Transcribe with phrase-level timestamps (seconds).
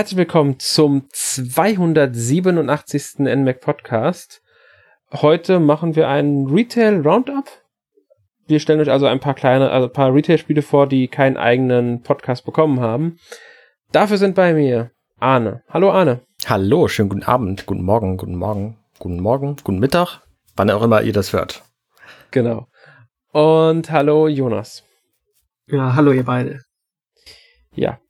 [0.00, 3.18] Herzlich willkommen zum 287.
[3.18, 4.40] NMAC Podcast.
[5.12, 7.50] Heute machen wir einen Retail Roundup.
[8.46, 12.00] Wir stellen euch also ein paar kleine, also ein paar Retail-Spiele vor, die keinen eigenen
[12.00, 13.18] Podcast bekommen haben.
[13.92, 15.64] Dafür sind bei mir Arne.
[15.68, 16.22] Hallo Arne.
[16.46, 20.22] Hallo, schönen guten Abend, guten Morgen, guten Morgen, guten Morgen, guten Mittag,
[20.56, 21.62] wann auch immer ihr das hört.
[22.30, 22.68] Genau.
[23.32, 24.82] Und hallo Jonas.
[25.66, 26.60] Ja, hallo ihr beide.
[27.74, 28.00] Ja,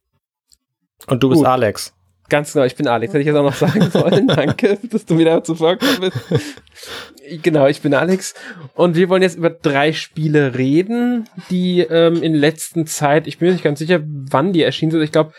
[1.07, 1.49] und du bist Gut.
[1.49, 1.95] Alex.
[2.31, 3.13] Ganz genau, ich bin Alex.
[3.13, 4.29] Hätte ich jetzt auch noch sagen sollen.
[4.29, 7.43] Danke, dass du wieder zuvor gekommen bist.
[7.43, 8.35] genau, ich bin Alex.
[8.75, 13.49] Und wir wollen jetzt über drei Spiele reden, die ähm, in letzter Zeit, ich bin
[13.49, 15.03] mir nicht ganz sicher, wann die erschienen sind.
[15.03, 15.33] Ich glaube,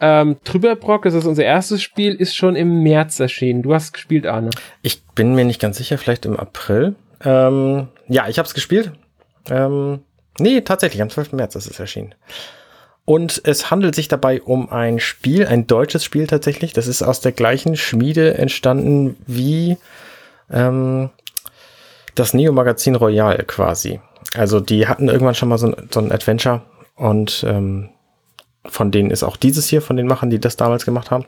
[0.00, 3.62] ähm, Trüberbrock, das ist unser erstes Spiel, ist schon im März erschienen.
[3.62, 4.50] Du hast gespielt, Arne.
[4.82, 6.94] Ich bin mir nicht ganz sicher, vielleicht im April.
[7.24, 8.92] Ähm, ja, ich habe es gespielt.
[9.50, 10.00] Ähm,
[10.38, 11.32] nee, tatsächlich, am 12.
[11.32, 12.14] März ist es erschienen.
[13.06, 16.72] Und es handelt sich dabei um ein Spiel, ein deutsches Spiel tatsächlich.
[16.72, 19.78] Das ist aus der gleichen Schmiede entstanden wie
[20.50, 21.10] ähm,
[22.16, 24.00] das Neo-Magazin Royal quasi.
[24.34, 26.62] Also die hatten irgendwann schon mal so ein, so ein Adventure
[26.96, 27.90] und ähm,
[28.64, 31.26] von denen ist auch dieses hier, von den Machern, die das damals gemacht haben.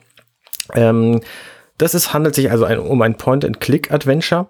[0.75, 1.21] Ähm,
[1.77, 4.47] das ist, handelt sich also ein, um ein Point-and-Click-Adventure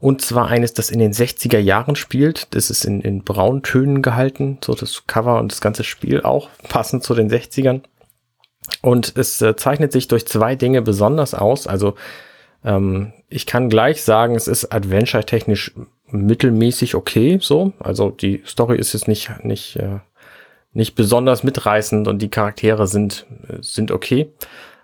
[0.00, 2.54] und zwar eines, das in den 60er Jahren spielt.
[2.54, 7.02] Das ist in, in Brauntönen gehalten, so das Cover und das ganze Spiel auch passend
[7.02, 7.82] zu den 60ern.
[8.82, 11.66] Und es äh, zeichnet sich durch zwei Dinge besonders aus.
[11.66, 11.94] Also
[12.64, 15.72] ähm, ich kann gleich sagen, es ist adventure-technisch
[16.10, 17.72] mittelmäßig okay, so.
[17.80, 19.98] Also die Story ist jetzt nicht, nicht, äh,
[20.72, 24.32] nicht besonders mitreißend und die Charaktere sind, äh, sind okay.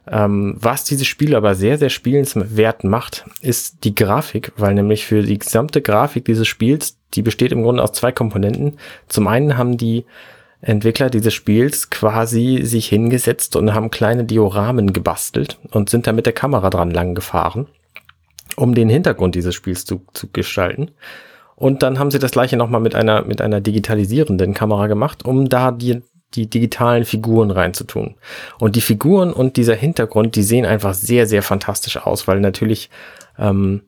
[0.06, 5.22] Ähm, was dieses Spiel aber sehr, sehr spielenswert macht, ist die Grafik, weil nämlich für
[5.22, 8.76] die gesamte Grafik dieses Spiels, die besteht im Grunde aus zwei Komponenten.
[9.08, 10.04] Zum einen haben die
[10.60, 16.26] Entwickler dieses Spiels quasi sich hingesetzt und haben kleine Dioramen gebastelt und sind da mit
[16.26, 17.66] der Kamera dran lang gefahren,
[18.56, 20.90] um den Hintergrund dieses Spiels zu, zu gestalten.
[21.56, 25.48] Und dann haben sie das gleiche nochmal mit einer, mit einer digitalisierenden Kamera gemacht, um
[25.48, 26.02] da die,
[26.34, 28.14] die digitalen Figuren reinzutun.
[28.58, 32.90] Und die Figuren und dieser Hintergrund, die sehen einfach sehr, sehr fantastisch aus, weil natürlich
[33.38, 33.82] ähm,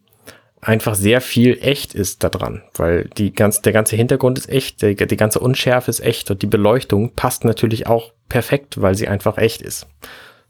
[0.60, 4.82] einfach sehr viel echt ist da dran, weil die ganz, der ganze Hintergrund ist echt,
[4.82, 9.08] die, die ganze Unschärfe ist echt und die Beleuchtung passt natürlich auch perfekt, weil sie
[9.08, 9.86] einfach echt ist.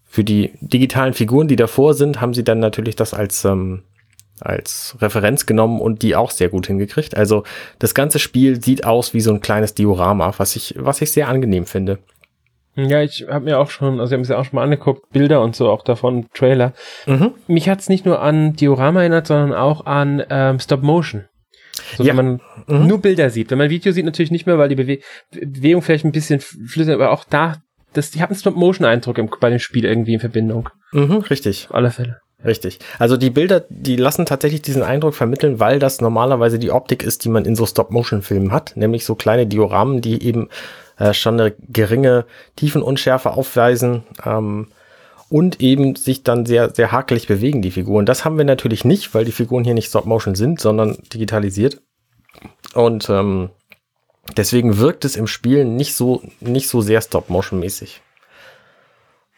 [0.05, 3.83] Für die digitalen Figuren, die davor sind, haben sie dann natürlich das als ähm,
[4.41, 7.17] als Referenz genommen und die auch sehr gut hingekriegt.
[7.17, 7.45] Also
[7.79, 11.29] das ganze Spiel sieht aus wie so ein kleines Diorama, was ich, was ich sehr
[11.29, 11.99] angenehm finde.
[12.77, 15.43] Ja, ich habe mir auch schon, also ich habe mir auch schon mal angeguckt, Bilder
[15.43, 16.75] und so auch davon, Trailer.
[17.07, 17.33] Mhm.
[17.47, 21.25] Mich hat's nicht nur an Diorama erinnert, sondern auch an ähm, Stop Motion.
[21.97, 22.17] So, ja.
[22.17, 22.87] wenn man mhm.
[22.87, 23.51] nur Bilder sieht.
[23.51, 24.99] Wenn man Video sieht, natürlich nicht mehr, weil die Bewe
[25.31, 27.57] Bewegung vielleicht ein bisschen flüssig, aber auch da,
[27.95, 30.69] das, ich habe einen Stop-Motion-Eindruck bei dem Spiel irgendwie in Verbindung.
[30.93, 31.69] Mhm, richtig.
[31.71, 32.21] Auf alle Fälle.
[32.45, 32.79] Richtig.
[32.99, 37.25] Also die Bilder, die lassen tatsächlich diesen Eindruck vermitteln, weil das normalerweise die Optik ist,
[37.25, 40.49] die man in so Stop-Motion-Filmen hat, nämlich so kleine Dioramen, die eben
[40.99, 42.27] äh, schon eine geringe
[42.57, 44.69] Tiefenunschärfe aufweisen ähm,
[45.31, 48.07] und eben sich dann sehr, sehr hakelig bewegen, die Figuren.
[48.07, 51.81] Das haben wir natürlich nicht, weil die Figuren hier nicht Stop-Motion sind, sondern digitalisiert.
[52.75, 53.49] Und ähm,
[54.37, 58.03] deswegen wirkt es im Spiel nicht so, nicht so sehr Stop-Motion-mäßig.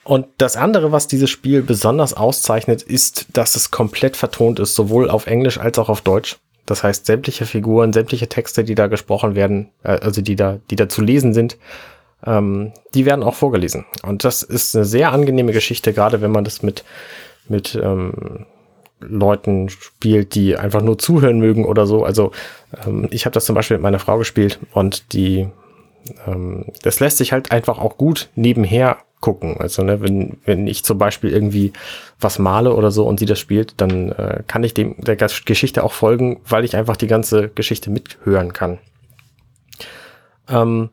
[0.09, 5.11] Und das andere, was dieses Spiel besonders auszeichnet, ist, dass es komplett vertont ist, sowohl
[5.11, 6.39] auf Englisch als auch auf Deutsch.
[6.65, 10.77] Das heißt, sämtliche Figuren, sämtliche Texte, die da gesprochen werden, äh, also die da, die
[10.77, 11.59] da zu lesen sind,
[12.25, 13.85] ähm, die werden auch vorgelesen.
[14.03, 16.85] Und das ist eine sehr angenehme Geschichte, gerade wenn man das mit,
[17.47, 18.47] mit ähm,
[19.01, 22.03] Leuten spielt, die einfach nur zuhören mögen oder so.
[22.05, 22.33] Also
[22.87, 25.51] ähm, ich habe das zum Beispiel mit meiner Frau gespielt und die,
[26.27, 29.57] ähm, das lässt sich halt einfach auch gut nebenher gucken.
[29.59, 31.73] Also ne, wenn, wenn ich zum Beispiel irgendwie
[32.21, 35.85] was male oder so und sie das spielt, dann äh, kann ich dem der Geschichte
[35.85, 38.79] auch folgen, weil ich einfach die ganze Geschichte mithören kann.
[40.49, 40.91] Ähm,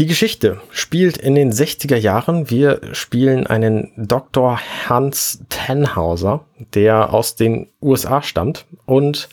[0.00, 2.50] die Geschichte spielt in den 60er Jahren.
[2.50, 4.58] Wir spielen einen Dr.
[4.88, 6.44] Hans Tenhauser,
[6.74, 9.28] der aus den USA stammt und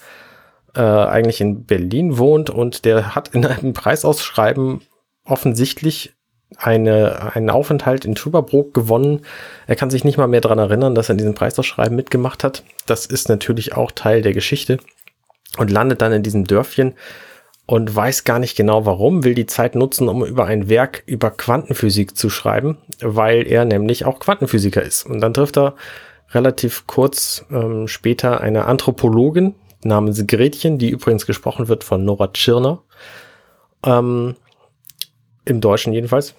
[0.75, 4.81] äh, eigentlich in Berlin wohnt und der hat in einem Preisausschreiben
[5.25, 6.13] offensichtlich
[6.57, 9.21] eine, einen Aufenthalt in Trüberbrook gewonnen.
[9.67, 12.63] Er kann sich nicht mal mehr dran erinnern, dass er in diesem Preisausschreiben mitgemacht hat.
[12.85, 14.77] Das ist natürlich auch Teil der Geschichte
[15.57, 16.93] und landet dann in diesem Dörfchen
[17.65, 21.31] und weiß gar nicht genau warum, will die Zeit nutzen, um über ein Werk über
[21.31, 25.05] Quantenphysik zu schreiben, weil er nämlich auch Quantenphysiker ist.
[25.05, 25.75] Und dann trifft er
[26.31, 32.81] relativ kurz ähm, später eine Anthropologin namens Gretchen, die übrigens gesprochen wird von Nora Tschirner.
[33.85, 34.35] Ähm,
[35.45, 36.35] Im Deutschen jedenfalls.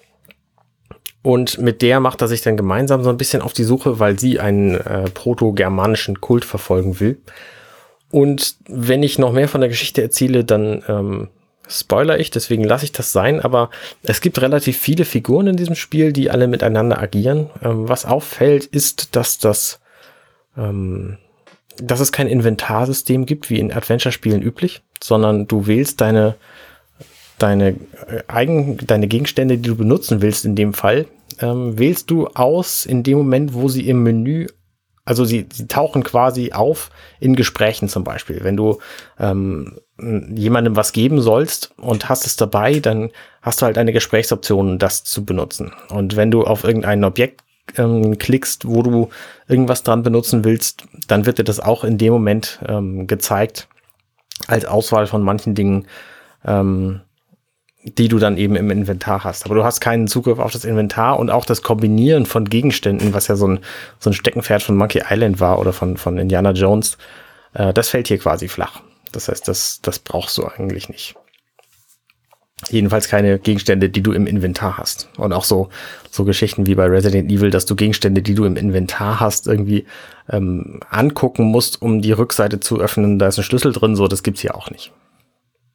[1.21, 4.19] Und mit der macht er sich dann gemeinsam so ein bisschen auf die Suche, weil
[4.19, 7.21] sie einen äh, proto-germanischen Kult verfolgen will.
[8.11, 11.29] Und wenn ich noch mehr von der Geschichte erzähle, dann ähm,
[11.67, 13.39] spoiler ich, deswegen lasse ich das sein.
[13.39, 13.69] Aber
[14.03, 17.49] es gibt relativ viele Figuren in diesem Spiel, die alle miteinander agieren.
[17.63, 19.79] Ähm, was auffällt, ist, dass das
[20.57, 21.17] ähm,
[21.77, 26.35] dass es kein Inventarsystem gibt, wie in Adventure-Spielen üblich, sondern du wählst deine,
[27.43, 27.69] deine,
[28.07, 31.05] äh, Eigen, deine Gegenstände, die du benutzen willst in dem Fall,
[31.39, 34.47] ähm, wählst du aus in dem Moment, wo sie im Menü,
[35.05, 38.43] also sie, sie tauchen quasi auf in Gesprächen zum Beispiel.
[38.43, 38.79] Wenn du
[39.19, 39.77] ähm,
[40.33, 43.11] jemandem was geben sollst und hast es dabei, dann
[43.41, 45.73] hast du halt eine Gesprächsoption, das zu benutzen.
[45.89, 47.41] Und wenn du auf irgendein Objekt
[47.77, 49.09] ähm, klickst, wo du
[49.47, 53.67] irgendwas dran benutzen willst, dann wird dir das auch in dem Moment ähm, gezeigt
[54.47, 55.87] als Auswahl von manchen Dingen,
[56.45, 57.01] ähm,
[57.83, 59.45] die du dann eben im Inventar hast.
[59.45, 63.27] Aber du hast keinen Zugriff auf das Inventar und auch das Kombinieren von Gegenständen, was
[63.27, 63.59] ja so ein,
[63.99, 66.97] so ein Steckenpferd von Monkey Island war oder von, von Indiana Jones,
[67.53, 68.81] äh, das fällt hier quasi flach.
[69.11, 71.15] Das heißt, das, das brauchst du eigentlich nicht.
[72.69, 75.09] Jedenfalls keine Gegenstände, die du im Inventar hast.
[75.17, 75.67] Und auch so,
[76.09, 79.85] so Geschichten wie bei Resident Evil, dass du Gegenstände, die du im Inventar hast, irgendwie
[80.29, 83.19] ähm, angucken musst, um die Rückseite zu öffnen.
[83.19, 84.93] Da ist ein Schlüssel drin, so, das gibt's hier auch nicht.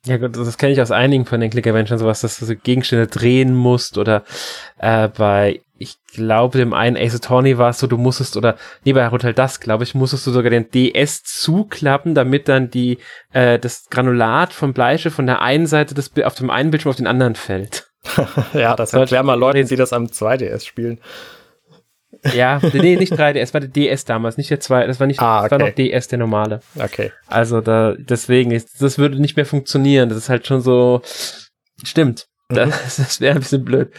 [0.09, 3.07] Ja gut, das kenne ich aus einigen von den Click-Adventures, sowas, dass du so Gegenstände
[3.07, 4.25] drehen musst oder
[4.79, 8.95] äh, bei ich glaube, dem einen Ace Attorney war es so, du musstest, oder nee,
[8.95, 12.99] bei Hotel das, glaube ich, musstest du sogar den DS zuklappen, damit dann die,
[13.33, 16.97] äh, das Granulat vom Bleistift von der einen Seite des, auf dem einen Bildschirm auf
[16.97, 17.91] den anderen fällt.
[18.55, 20.99] ja, das erklärt mal Leuten, die das am 2DS spielen.
[22.35, 25.41] Ja, nee, nicht 3DS, war der DS damals, nicht der 2, das war nicht, ah,
[25.41, 25.49] okay.
[25.49, 26.61] das war noch DS, der normale.
[26.79, 27.13] Okay.
[27.27, 31.03] Also da, deswegen, ist, das würde nicht mehr funktionieren, das ist halt schon so,
[31.83, 32.57] stimmt, mhm.
[32.57, 33.93] das, das wäre ein bisschen blöd.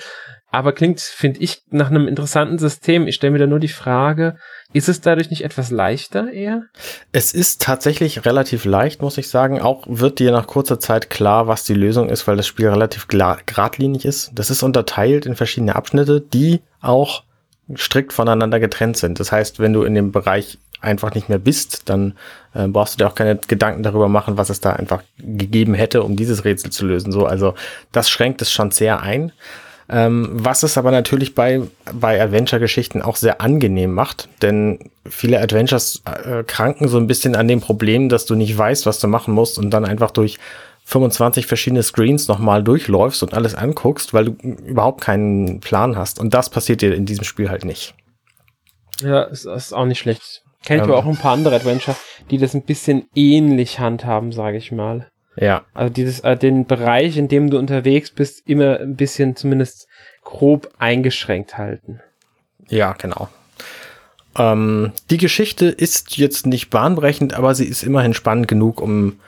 [0.51, 3.07] Aber klingt, finde ich, nach einem interessanten System.
[3.07, 4.35] Ich stelle mir da nur die Frage,
[4.73, 6.63] ist es dadurch nicht etwas leichter eher?
[7.11, 9.61] Es ist tatsächlich relativ leicht, muss ich sagen.
[9.61, 13.07] Auch wird dir nach kurzer Zeit klar, was die Lösung ist, weil das Spiel relativ
[13.07, 14.31] geradlinig ist.
[14.33, 17.23] Das ist unterteilt in verschiedene Abschnitte, die auch
[17.77, 19.19] strikt voneinander getrennt sind.
[19.19, 22.13] Das heißt, wenn du in dem Bereich einfach nicht mehr bist, dann
[22.53, 26.03] äh, brauchst du dir auch keine Gedanken darüber machen, was es da einfach gegeben hätte,
[26.03, 27.11] um dieses Rätsel zu lösen.
[27.11, 27.53] So, also
[27.91, 29.31] das schränkt es schon sehr ein.
[29.91, 31.61] Ähm, was es aber natürlich bei,
[31.91, 34.79] bei Adventure-Geschichten auch sehr angenehm macht, denn
[35.09, 38.99] viele Adventures äh, kranken so ein bisschen an dem Problem, dass du nicht weißt, was
[38.99, 40.37] du machen musst und dann einfach durch
[40.89, 46.19] 25 verschiedene Screens nochmal durchläufst und alles anguckst, weil du überhaupt keinen Plan hast.
[46.19, 47.93] Und das passiert dir in diesem Spiel halt nicht.
[49.01, 50.41] Ja, ist, ist auch nicht schlecht.
[50.65, 51.95] Kennt ähm, aber auch ein paar andere Adventure,
[52.31, 55.07] die das ein bisschen ähnlich handhaben, sage ich mal.
[55.37, 55.63] Ja.
[55.75, 59.87] Also dieses, äh, den Bereich, in dem du unterwegs bist, immer ein bisschen zumindest
[60.23, 62.01] grob eingeschränkt halten.
[62.67, 63.29] Ja, genau.
[64.35, 69.19] Ähm, die Geschichte ist jetzt nicht bahnbrechend, aber sie ist immerhin spannend genug, um,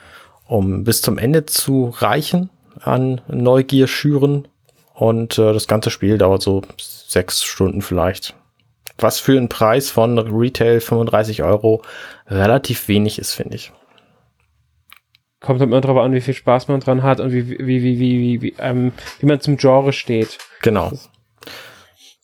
[0.52, 2.50] um bis zum Ende zu reichen
[2.80, 4.48] an Neugier schüren.
[4.92, 8.34] Und äh, das ganze Spiel dauert so sechs Stunden vielleicht.
[8.98, 11.82] Was für einen Preis von Retail 35 Euro
[12.26, 13.72] relativ wenig ist, finde ich
[15.40, 17.82] kommt halt immer drauf an, wie viel Spaß man dran hat und wie, wie, wie,
[17.82, 20.38] wie, wie, wie, ähm, wie man zum Genre steht.
[20.62, 20.90] Genau.
[20.90, 21.10] Das,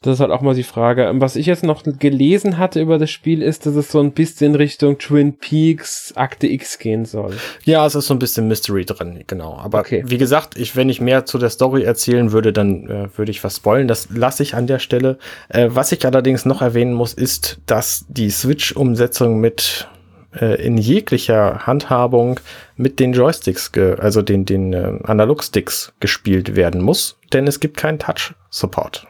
[0.02, 1.11] das ist halt auch mal die Frage.
[1.14, 4.55] Was ich jetzt noch gelesen hatte über das Spiel ist, dass es so ein bisschen
[4.55, 7.35] Richtung Twin Peaks Akte X gehen soll.
[7.64, 9.59] Ja, es ist so ein bisschen Mystery drin, genau.
[9.59, 10.05] Aber okay.
[10.07, 13.43] wie gesagt, ich, wenn ich mehr zu der Story erzählen würde, dann äh, würde ich
[13.43, 13.88] was spoilen.
[13.88, 15.19] Das lasse ich an der Stelle.
[15.49, 19.88] Äh, was ich allerdings noch erwähnen muss, ist, dass die Switch-Umsetzung mit
[20.33, 22.38] äh, in jeglicher Handhabung
[22.76, 27.99] mit den Joysticks, also den, den äh, Analogsticks gespielt werden muss, denn es gibt keinen
[27.99, 29.09] Touch-Support.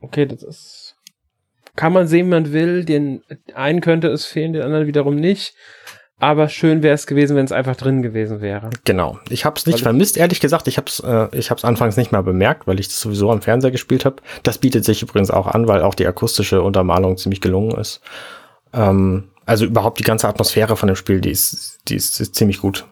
[0.00, 0.96] Okay, das ist.
[1.76, 2.84] Kann man sehen, wie man will.
[2.84, 3.22] Den
[3.54, 5.54] einen könnte es fehlen, den anderen wiederum nicht.
[6.18, 8.68] Aber schön wäre es gewesen, wenn es einfach drin gewesen wäre.
[8.84, 9.18] Genau.
[9.30, 10.68] Ich habe es nicht weil vermisst, ehrlich gesagt.
[10.68, 13.40] Ich habe es äh, ich hab's anfangs nicht mal bemerkt, weil ich das sowieso am
[13.40, 14.16] Fernseher gespielt habe.
[14.42, 18.02] Das bietet sich übrigens auch an, weil auch die akustische Untermalung ziemlich gelungen ist.
[18.74, 22.60] Ähm, also überhaupt die ganze Atmosphäre von dem Spiel, die ist, die ist, ist ziemlich
[22.60, 22.86] gut.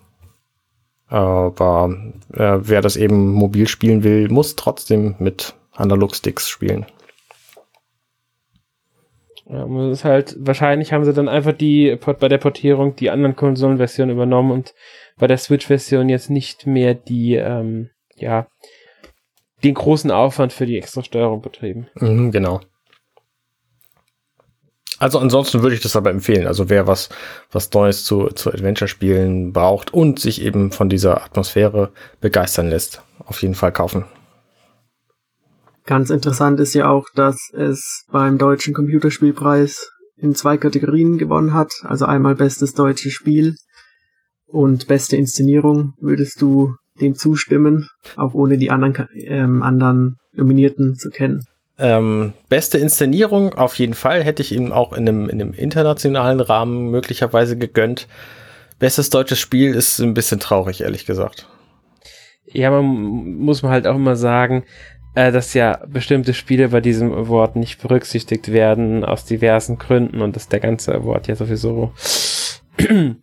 [1.08, 1.94] Aber
[2.32, 6.86] äh, wer das eben mobil spielen will, muss trotzdem mit Analog-Sticks spielen.
[9.50, 13.34] Ja, das ist halt, wahrscheinlich haben sie dann einfach die bei der Portierung die anderen
[13.34, 14.74] Konsolenversionen übernommen und
[15.16, 18.46] bei der Switch-Version jetzt nicht mehr die, ähm, ja,
[19.64, 21.88] den großen Aufwand für die extra Steuerung betrieben.
[21.94, 22.60] Mhm, genau.
[24.98, 26.46] Also ansonsten würde ich das aber empfehlen.
[26.46, 27.08] Also wer was,
[27.50, 33.40] was Neues zu, zu Adventure-Spielen braucht und sich eben von dieser Atmosphäre begeistern lässt, auf
[33.42, 34.04] jeden Fall kaufen.
[35.88, 41.72] Ganz interessant ist ja auch, dass es beim Deutschen Computerspielpreis in zwei Kategorien gewonnen hat.
[41.82, 43.54] Also einmal bestes deutsches Spiel
[44.46, 45.94] und beste Inszenierung.
[45.98, 51.46] Würdest du dem zustimmen, auch ohne die anderen, ähm, anderen Nominierten zu kennen?
[51.78, 56.40] Ähm, beste Inszenierung auf jeden Fall hätte ich ihm auch in einem, in einem internationalen
[56.40, 58.08] Rahmen möglicherweise gegönnt.
[58.78, 61.48] Bestes deutsches Spiel ist ein bisschen traurig, ehrlich gesagt.
[62.44, 64.64] Ja, man muss man halt auch immer sagen,
[65.18, 70.36] äh, dass ja bestimmte Spiele bei diesem Award nicht berücksichtigt werden aus diversen Gründen und
[70.36, 71.92] dass der ganze Award ja sowieso.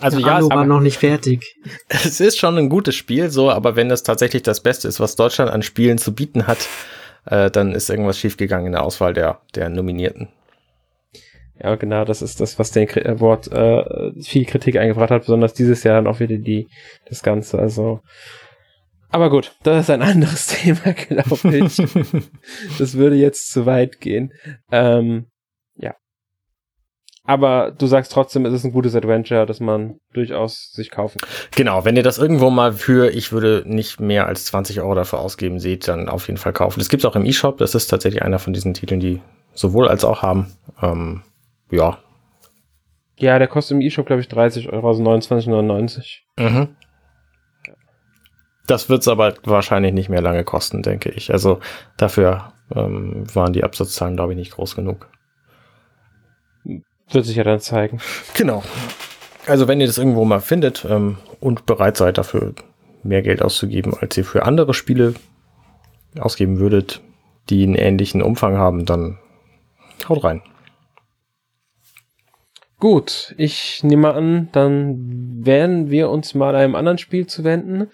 [0.00, 1.56] also ja, es war noch nicht fertig.
[1.88, 5.16] Es ist schon ein gutes Spiel, so, aber wenn es tatsächlich das Beste ist, was
[5.16, 6.68] Deutschland an Spielen zu bieten hat,
[7.26, 10.28] äh, dann ist irgendwas schiefgegangen in der Auswahl der, der Nominierten.
[11.60, 15.82] Ja, genau, das ist das, was den Award äh, viel Kritik eingebracht hat, besonders dieses
[15.82, 16.68] Jahr dann auch wieder die,
[17.08, 17.58] das Ganze.
[17.58, 18.02] Also
[19.12, 21.76] aber gut, das ist ein anderes Thema, glaube ich.
[22.78, 24.32] das würde jetzt zu weit gehen.
[24.70, 25.26] Ähm,
[25.76, 25.94] ja.
[27.24, 31.30] Aber du sagst trotzdem, es ist ein gutes Adventure, das man durchaus sich kaufen kann.
[31.54, 35.20] Genau, wenn ihr das irgendwo mal für, ich würde nicht mehr als 20 Euro dafür
[35.20, 36.80] ausgeben, seht, dann auf jeden Fall kaufen.
[36.80, 39.20] Das gibt's auch im eShop, das ist tatsächlich einer von diesen Titeln, die
[39.52, 40.52] sowohl als auch haben.
[40.80, 41.22] Ähm,
[41.70, 41.98] ja.
[43.18, 46.22] Ja, der kostet im eShop, glaube ich, 30 Euro, also 29,99.
[46.38, 46.76] Mhm.
[48.72, 51.30] Das wird es aber wahrscheinlich nicht mehr lange kosten, denke ich.
[51.30, 51.60] Also
[51.98, 55.10] dafür ähm, waren die Absatzzahlen, glaube ich, nicht groß genug.
[56.64, 58.00] Wird sich ja dann zeigen.
[58.32, 58.62] Genau.
[59.46, 62.54] Also wenn ihr das irgendwo mal findet ähm, und bereit seid, dafür
[63.02, 65.12] mehr Geld auszugeben, als ihr für andere Spiele
[66.18, 67.02] ausgeben würdet,
[67.50, 69.18] die einen ähnlichen Umfang haben, dann
[70.08, 70.40] haut rein.
[72.78, 77.90] Gut, ich nehme an, dann werden wir uns mal einem anderen Spiel zu wenden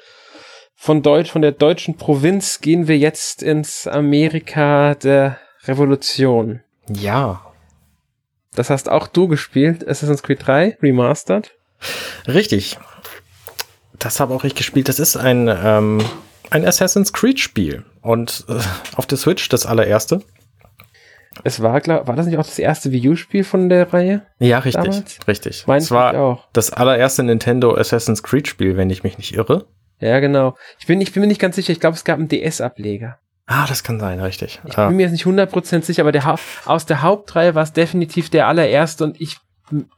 [0.81, 6.61] von Deutsch, von der deutschen Provinz gehen wir jetzt ins Amerika der Revolution.
[6.89, 7.45] Ja.
[8.55, 11.51] Das hast auch du gespielt, Assassin's Creed 3 Remastered.
[12.29, 12.79] Richtig.
[13.99, 14.89] Das habe auch ich gespielt.
[14.89, 16.01] Das ist ein, ähm,
[16.51, 17.85] ein Assassin's Creed Spiel.
[18.01, 18.61] Und äh,
[18.95, 20.23] auf der Switch das allererste.
[21.43, 24.23] Es war, glaub, war das nicht auch das erste Wii U-Spiel von der Reihe?
[24.39, 24.85] Ja, richtig.
[24.85, 25.19] Damals?
[25.27, 25.65] Richtig.
[25.67, 26.47] Mein es war auch.
[26.53, 29.67] das allererste Nintendo Assassin's Creed Spiel, wenn ich mich nicht irre.
[30.01, 30.57] Ja, genau.
[30.79, 31.73] Ich bin, ich bin mir nicht ganz sicher.
[31.73, 33.19] Ich glaube, es gab einen DS-Ableger.
[33.47, 34.61] Ah, das kann sein, richtig.
[34.69, 38.29] Ich bin mir jetzt nicht 100% sicher, aber der aus der Hauptreihe war es definitiv
[38.29, 39.39] der allererste und ich,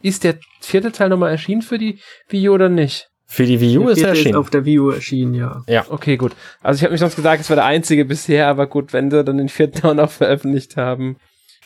[0.02, 3.10] ist der vierte Teil nochmal erschienen für die Wii U oder nicht?
[3.26, 4.34] Für die Wii U der ist er erschienen.
[4.34, 5.62] Ist auf der Wii U erschienen, ja.
[5.66, 5.84] Ja.
[5.88, 6.32] Okay, gut.
[6.62, 9.24] Also ich habe mich sonst gesagt, es war der einzige bisher, aber gut, wenn sie
[9.24, 11.16] dann den vierten auch noch veröffentlicht haben,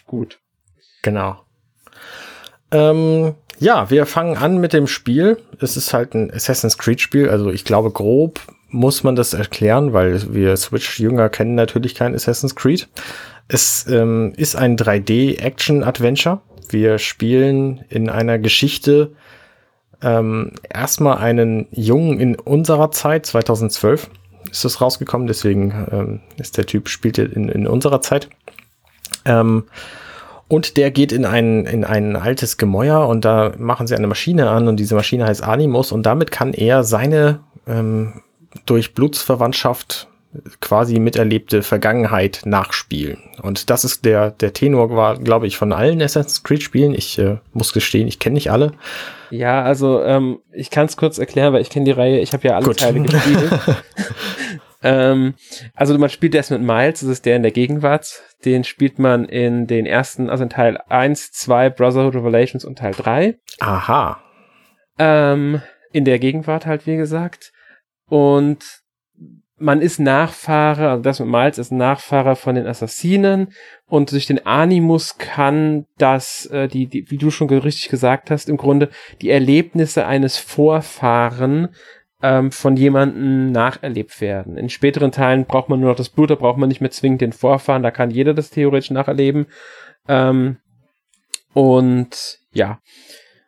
[0.06, 0.38] gut.
[1.02, 1.42] Genau.
[2.70, 5.38] Ähm, ja, wir fangen an mit dem Spiel.
[5.60, 9.92] Es ist halt ein Assassin's Creed Spiel, also ich glaube grob muss man das erklären,
[9.92, 12.88] weil wir Switch-Jünger kennen natürlich kein Assassin's Creed.
[13.46, 16.40] Es ähm, ist ein 3D-Action-Adventure.
[16.70, 19.12] Wir spielen in einer Geschichte
[20.02, 24.10] ähm, erstmal einen Jungen in unserer Zeit, 2012
[24.50, 28.28] ist das rausgekommen, deswegen ähm, ist der Typ, spielt in, in unserer Zeit.
[29.24, 29.64] Ähm,
[30.48, 34.50] und der geht in ein, in ein altes Gemäuer und da machen sie eine Maschine
[34.50, 38.22] an und diese Maschine heißt Animus und damit kann er seine ähm,
[38.66, 40.08] durch Blutsverwandtschaft
[40.60, 43.18] quasi miterlebte Vergangenheit nachspielen.
[43.42, 46.94] Und das ist der, der Tenor war, glaube ich, von allen Assassin's Creed Spielen.
[46.94, 48.72] Ich äh, muss gestehen, ich kenne nicht alle.
[49.30, 52.46] Ja, also ähm, ich kann es kurz erklären, weil ich kenne die Reihe, ich habe
[52.48, 52.78] ja alle Gut.
[52.80, 53.50] Teile gespielt.
[54.84, 55.34] ähm,
[55.74, 58.22] also man spielt mit Miles, das ist der in der Gegenwart.
[58.44, 62.92] Den spielt man in den ersten, also in Teil 1, 2, Brotherhood Revelations und Teil
[62.92, 63.38] 3.
[63.60, 64.22] Aha.
[64.98, 65.62] Ähm,
[65.92, 67.52] in der Gegenwart halt, wie gesagt.
[68.06, 68.82] Und
[69.56, 73.52] man ist Nachfahre, also das mit Miles ist Nachfahre von den Assassinen
[73.86, 78.50] und durch den Animus kann das, äh, die, die, wie du schon richtig gesagt hast,
[78.50, 78.90] im Grunde
[79.22, 81.68] die Erlebnisse eines Vorfahren
[82.24, 84.56] ähm, von jemandem nacherlebt werden.
[84.56, 87.20] In späteren Teilen braucht man nur noch das Blut, da braucht man nicht mehr zwingend
[87.20, 89.46] den Vorfahren, da kann jeder das theoretisch nacherleben.
[90.08, 90.56] Ähm,
[91.52, 92.78] und ja.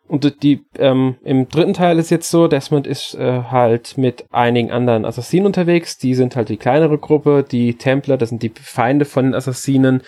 [0.07, 4.71] Und die, ähm, im dritten Teil ist jetzt so, Desmond ist äh, halt mit einigen
[4.71, 5.97] anderen Assassinen unterwegs.
[5.97, 7.43] Die sind halt die kleinere Gruppe.
[7.43, 10.03] Die Templer, das sind die Feinde von den Assassinen.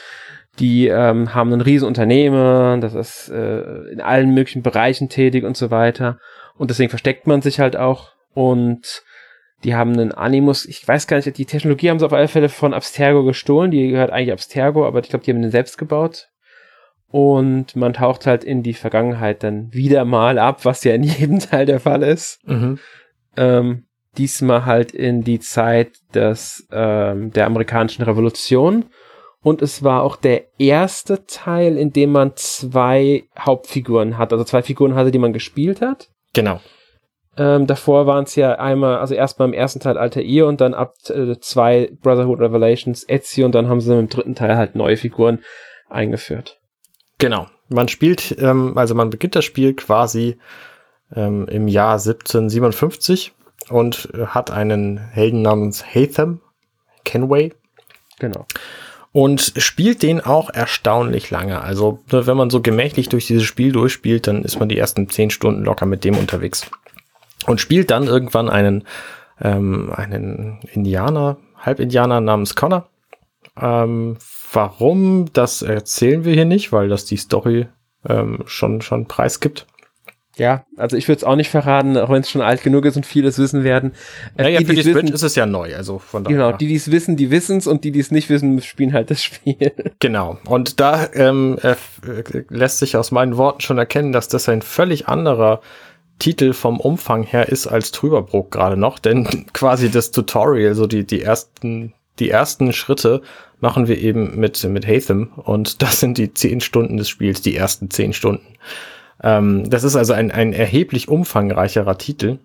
[0.59, 5.69] Die ähm, haben ein Riesenunternehmen, das ist äh, in allen möglichen Bereichen tätig und so
[5.69, 6.17] weiter.
[6.55, 8.11] Und deswegen versteckt man sich halt auch.
[8.39, 9.03] Und
[9.65, 12.47] die haben einen Animus, ich weiß gar nicht, die Technologie haben sie auf alle Fälle
[12.47, 13.69] von Abstergo gestohlen.
[13.69, 16.29] Die gehört eigentlich Abstergo, aber ich glaube, die haben den selbst gebaut.
[17.09, 21.39] Und man taucht halt in die Vergangenheit dann wieder mal ab, was ja in jedem
[21.39, 22.39] Teil der Fall ist.
[22.47, 22.79] Mhm.
[23.35, 28.85] Ähm, diesmal halt in die Zeit des, ähm, der amerikanischen Revolution.
[29.41, 34.61] Und es war auch der erste Teil, in dem man zwei Hauptfiguren hat, also zwei
[34.61, 36.07] Figuren hatte, die man gespielt hat.
[36.33, 36.61] Genau.
[37.37, 40.73] Ähm, davor waren es ja einmal, also erstmal im ersten Teil Alter Ehe und dann
[40.73, 44.97] ab äh, zwei Brotherhood Revelations Ezio und dann haben sie im dritten Teil halt neue
[44.97, 45.39] Figuren
[45.89, 46.59] eingeführt.
[47.17, 47.47] Genau.
[47.69, 50.37] Man spielt, ähm, also man beginnt das Spiel quasi
[51.15, 53.33] ähm, im Jahr 1757
[53.69, 56.41] und hat einen Helden namens Hatham
[57.03, 57.53] Kenway.
[58.19, 58.45] Genau.
[59.11, 61.61] Und spielt den auch erstaunlich lange.
[61.61, 65.09] Also, ne, wenn man so gemächlich durch dieses Spiel durchspielt, dann ist man die ersten
[65.09, 66.69] zehn Stunden locker mit dem unterwegs.
[67.49, 68.83] Und spielt dann irgendwann einen,
[69.41, 72.87] ähm, einen Indianer, Halbindianer namens Connor.
[73.59, 74.17] Ähm,
[74.53, 77.67] warum, das erzählen wir hier nicht, weil das die Story
[78.07, 79.65] ähm, schon, schon preisgibt.
[80.37, 82.95] Ja, also ich würde es auch nicht verraten, auch wenn es schon alt genug ist
[82.95, 83.91] und viele es wissen werden.
[84.37, 86.37] Äh, naja, die, für die Switch wissen, ist es ja neu, also von daher.
[86.37, 88.93] Genau, die, die es wissen, die wissen es und die, die es nicht wissen, spielen
[88.93, 89.73] halt das Spiel.
[89.99, 91.75] Genau, und da ähm, äh,
[92.47, 95.59] lässt sich aus meinen Worten schon erkennen, dass das ein völlig anderer
[96.19, 101.05] Titel vom Umfang her ist als Trüberbrook gerade noch, denn quasi das Tutorial, so die,
[101.05, 103.21] die ersten, die ersten Schritte
[103.61, 107.55] machen wir eben mit, mit Hatham und das sind die zehn Stunden des Spiels, die
[107.55, 108.55] ersten zehn Stunden.
[109.23, 112.39] Ähm, das ist also ein, ein erheblich umfangreicherer Titel,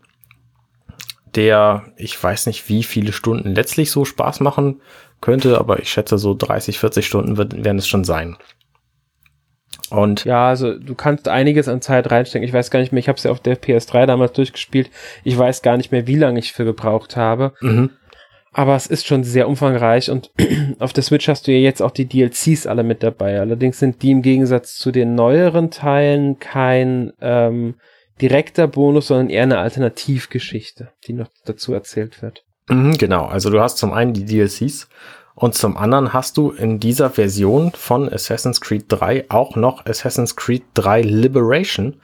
[1.34, 4.80] der, ich weiß nicht, wie viele Stunden letztlich so Spaß machen
[5.20, 8.36] könnte, aber ich schätze, so 30, 40 Stunden werden es schon sein.
[9.90, 12.46] Und ja, also du kannst einiges an Zeit reinstecken.
[12.46, 14.90] Ich weiß gar nicht mehr, ich habe es ja auf der PS3 damals durchgespielt.
[15.22, 17.52] Ich weiß gar nicht mehr, wie lange ich für gebraucht habe.
[17.60, 17.90] Mhm.
[18.52, 20.30] Aber es ist schon sehr umfangreich und
[20.78, 23.40] auf der Switch hast du ja jetzt auch die DLCs alle mit dabei.
[23.40, 27.74] Allerdings sind die im Gegensatz zu den neueren Teilen kein ähm,
[28.20, 32.44] direkter Bonus, sondern eher eine Alternativgeschichte, die noch dazu erzählt wird.
[32.68, 34.88] Mhm, genau, also du hast zum einen die DLCs
[35.34, 40.36] und zum anderen hast du in dieser Version von Assassin's Creed 3 auch noch Assassin's
[40.36, 41.96] Creed 3 Liberation,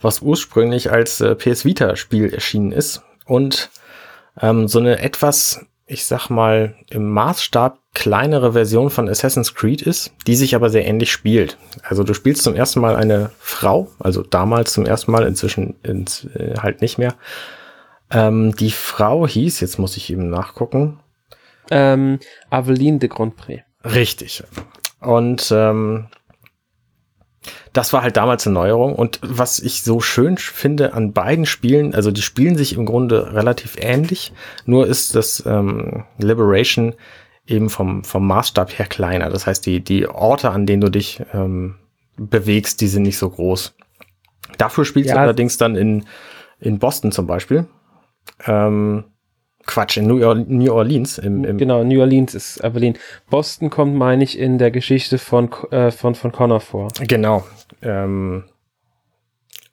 [0.00, 3.70] was ursprünglich als äh, PS Vita Spiel erschienen ist und
[4.40, 10.12] ähm, so eine etwas ich sag mal, im Maßstab kleinere Version von Assassin's Creed ist,
[10.26, 11.58] die sich aber sehr ähnlich spielt.
[11.82, 16.24] Also du spielst zum ersten Mal eine Frau, also damals zum ersten Mal, inzwischen ins,
[16.34, 17.14] äh, halt nicht mehr.
[18.10, 20.98] Ähm, die Frau hieß, jetzt muss ich eben nachgucken.
[21.70, 22.18] Ähm,
[22.50, 23.62] Aveline de Grandpré.
[23.84, 24.44] Richtig.
[25.00, 26.08] Und ähm,
[27.72, 28.94] das war halt damals eine Neuerung.
[28.94, 33.34] Und was ich so schön finde an beiden Spielen, also die spielen sich im Grunde
[33.34, 34.32] relativ ähnlich,
[34.66, 36.94] nur ist das ähm, Liberation
[37.46, 39.30] eben vom, vom Maßstab her kleiner.
[39.30, 41.76] Das heißt, die, die Orte, an denen du dich ähm,
[42.16, 43.74] bewegst, die sind nicht so groß.
[44.58, 45.16] Dafür spielst ja.
[45.16, 46.04] du allerdings dann in,
[46.60, 47.66] in Boston zum Beispiel.
[48.46, 49.04] Ähm,
[49.66, 51.18] Quatsch, in New, Orleans.
[51.18, 52.94] Im, im genau, New Orleans ist Evelyn.
[53.30, 56.88] Boston kommt, meine ich, in der Geschichte von, äh, von, von Connor vor.
[57.00, 57.44] Genau.
[57.82, 58.44] Ähm,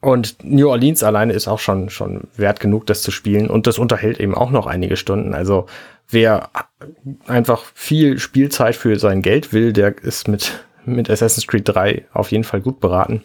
[0.00, 3.50] und New Orleans alleine ist auch schon, schon wert genug, das zu spielen.
[3.50, 5.34] Und das unterhält eben auch noch einige Stunden.
[5.34, 5.66] Also
[6.08, 6.48] wer
[7.26, 12.32] einfach viel Spielzeit für sein Geld will, der ist mit, mit Assassin's Creed 3 auf
[12.32, 13.22] jeden Fall gut beraten.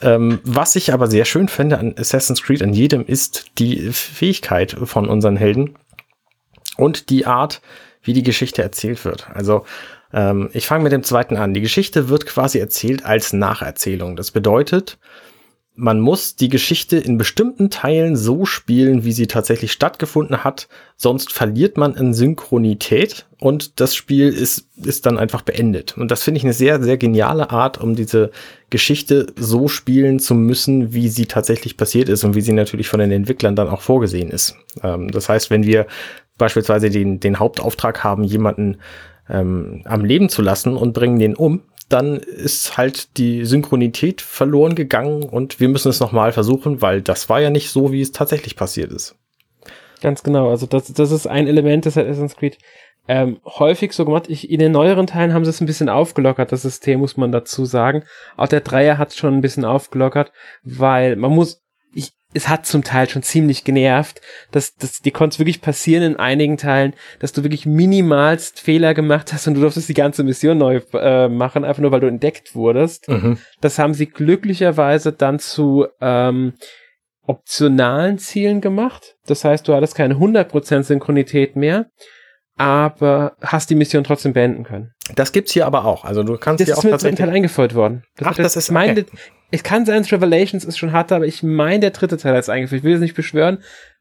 [0.00, 4.76] Ähm, was ich aber sehr schön finde an Assassin's Creed, an jedem, ist die Fähigkeit
[4.82, 5.76] von unseren Helden
[6.82, 7.62] und die Art,
[8.02, 9.28] wie die Geschichte erzählt wird.
[9.32, 9.64] Also
[10.12, 11.54] ähm, ich fange mit dem zweiten an.
[11.54, 14.16] Die Geschichte wird quasi erzählt als Nacherzählung.
[14.16, 14.98] Das bedeutet,
[15.74, 21.32] man muss die Geschichte in bestimmten Teilen so spielen, wie sie tatsächlich stattgefunden hat, sonst
[21.32, 25.96] verliert man in Synchronität und das Spiel ist, ist dann einfach beendet.
[25.96, 28.30] Und das finde ich eine sehr, sehr geniale Art, um diese
[28.68, 33.00] Geschichte so spielen zu müssen, wie sie tatsächlich passiert ist und wie sie natürlich von
[33.00, 34.54] den Entwicklern dann auch vorgesehen ist.
[34.82, 35.86] Ähm, das heißt, wenn wir
[36.42, 38.78] beispielsweise den, den Hauptauftrag haben, jemanden
[39.30, 44.74] ähm, am Leben zu lassen und bringen den um, dann ist halt die Synchronität verloren
[44.74, 48.10] gegangen und wir müssen es nochmal versuchen, weil das war ja nicht so, wie es
[48.10, 49.14] tatsächlich passiert ist.
[50.00, 52.58] Ganz genau, also das, das ist ein Element des Assassin's Creed.
[53.06, 56.50] Ähm, häufig so gemacht, ich, in den neueren Teilen haben sie es ein bisschen aufgelockert,
[56.50, 58.02] das System muss man dazu sagen.
[58.36, 60.32] Auch der Dreier hat es schon ein bisschen aufgelockert,
[60.64, 61.61] weil man muss,
[62.34, 66.16] es hat zum Teil schon ziemlich genervt, dass, dass dir konnte es wirklich passieren in
[66.16, 70.58] einigen Teilen, dass du wirklich minimalst Fehler gemacht hast und du durftest die ganze Mission
[70.58, 73.08] neu äh, machen, einfach nur weil du entdeckt wurdest.
[73.08, 73.38] Mhm.
[73.60, 76.54] Das haben sie glücklicherweise dann zu ähm,
[77.26, 79.16] optionalen Zielen gemacht.
[79.26, 81.86] Das heißt, du hattest keine 100% Synchronität mehr,
[82.56, 84.92] aber hast die Mission trotzdem beenden können.
[85.14, 86.04] Das gibt's hier aber auch.
[86.04, 87.00] Also du kannst das hier auch tatsächlich...
[87.02, 88.04] Das ist mir Teil eingeführt worden.
[88.16, 89.04] Das Ach, das, das ist meine,
[89.52, 92.80] es kann sein, Revelations ist schon hart, aber ich meine, der dritte Teil ist eingeführt.
[92.80, 93.58] Ich will es nicht beschwören,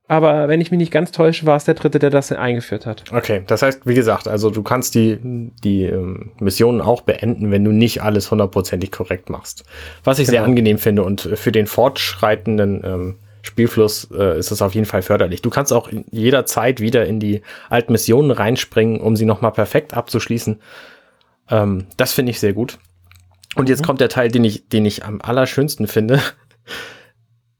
[0.08, 3.04] aber wenn ich mich nicht ganz täusche, war es der dritte, der das eingeführt hat.
[3.12, 5.20] Okay, das heißt, wie gesagt, also du kannst die,
[5.64, 9.64] die ähm, Missionen auch beenden, wenn du nicht alles hundertprozentig korrekt machst.
[10.04, 10.40] Was ich genau.
[10.40, 15.02] sehr angenehm finde und für den fortschreitenden ähm, Spielfluss äh, ist es auf jeden Fall
[15.02, 15.42] förderlich.
[15.42, 20.60] Du kannst auch jederzeit wieder in die alten Missionen reinspringen, um sie nochmal perfekt abzuschließen.
[21.50, 22.80] Ähm, das finde ich sehr gut.
[23.56, 23.86] Und jetzt mhm.
[23.86, 26.22] kommt der Teil, den ich, den ich am allerschönsten finde.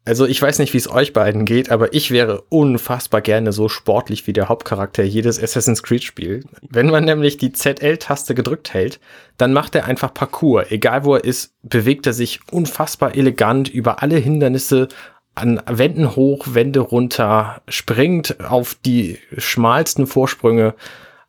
[0.04, 3.70] Also ich weiß nicht, wie es euch beiden geht, aber ich wäre unfassbar gerne so
[3.70, 6.44] sportlich wie der Hauptcharakter jedes Assassin's Creed Spiel.
[6.68, 9.00] Wenn man nämlich die ZL-Taste gedrückt hält,
[9.38, 10.72] dann macht er einfach Parcours.
[10.72, 14.88] Egal wo er ist, bewegt er sich unfassbar elegant über alle Hindernisse
[15.36, 20.74] an Wänden hoch, Wände runter, springt auf die schmalsten Vorsprünge.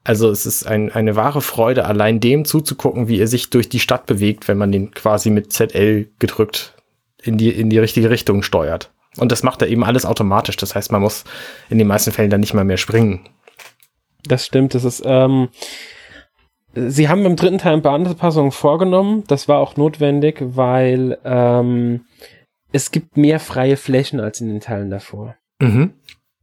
[0.04, 3.78] Also es ist ein, eine wahre Freude, allein dem zuzugucken, wie er sich durch die
[3.78, 6.74] Stadt bewegt, wenn man den quasi mit ZL gedrückt
[7.22, 8.90] in die, in die richtige Richtung steuert.
[9.16, 10.56] Und das macht er eben alles automatisch.
[10.56, 11.24] Das heißt, man muss
[11.70, 13.28] in den meisten Fällen dann nicht mal mehr springen.
[14.24, 14.74] Das stimmt.
[14.74, 15.50] Das ist, ähm,
[16.74, 19.22] sie haben im dritten Teil ein paar Anpassungen vorgenommen.
[19.28, 22.06] Das war auch notwendig, weil ähm,
[22.72, 25.36] es gibt mehr freie Flächen als in den Teilen davor.
[25.60, 25.92] Mhm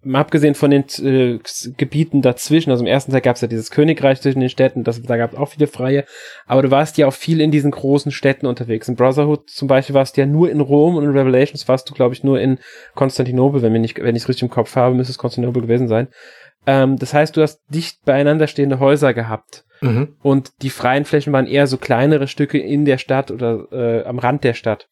[0.02, 1.40] mal abgesehen von den äh,
[1.78, 5.02] Gebieten dazwischen, also im ersten Teil gab es ja dieses Königreich zwischen den Städten, das,
[5.02, 6.06] da gab es auch viele freie,
[6.46, 8.88] aber du warst ja auch viel in diesen großen Städten unterwegs.
[8.88, 11.94] In Brotherhood zum Beispiel warst du ja nur in Rom und in Revelations warst du,
[11.94, 12.60] glaube ich, nur in
[12.96, 16.08] Konstantinopel, wenn, ich wenn ich es richtig im Kopf habe, müsste es Konstantinopel gewesen sein.
[16.66, 19.66] Ähm, das heißt, du hast dicht beieinander stehende Häuser gehabt.
[19.82, 20.16] Mhm.
[20.22, 24.20] Und die freien Flächen waren eher so kleinere Stücke in der Stadt oder äh, am
[24.20, 24.88] Rand der Stadt.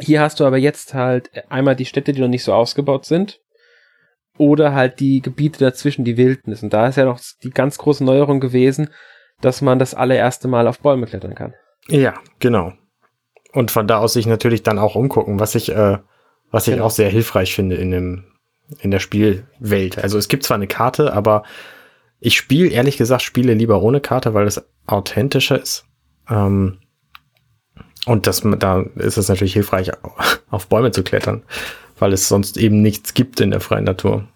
[0.00, 3.40] Hier hast du aber jetzt halt einmal die Städte, die noch nicht so ausgebaut sind,
[4.38, 6.62] oder halt die Gebiete dazwischen, die Wildnis.
[6.62, 8.90] Und da ist ja noch die ganz große Neuerung gewesen,
[9.40, 11.54] dass man das allererste Mal auf Bäume klettern kann.
[11.88, 12.72] Ja, genau.
[13.52, 15.98] Und von da aus sich natürlich dann auch umgucken, was ich, äh,
[16.50, 16.86] was ich genau.
[16.86, 18.24] auch sehr hilfreich finde in dem,
[18.80, 19.98] in der Spielwelt.
[19.98, 21.44] Also es gibt zwar eine Karte, aber
[22.18, 25.84] ich spiele, ehrlich gesagt, spiele lieber ohne Karte, weil es authentischer ist.
[26.28, 26.78] Ähm,
[28.06, 29.92] und das, da ist es natürlich hilfreich,
[30.50, 31.44] auf Bäume zu klettern
[31.98, 34.28] weil es sonst eben nichts gibt in der freien Natur.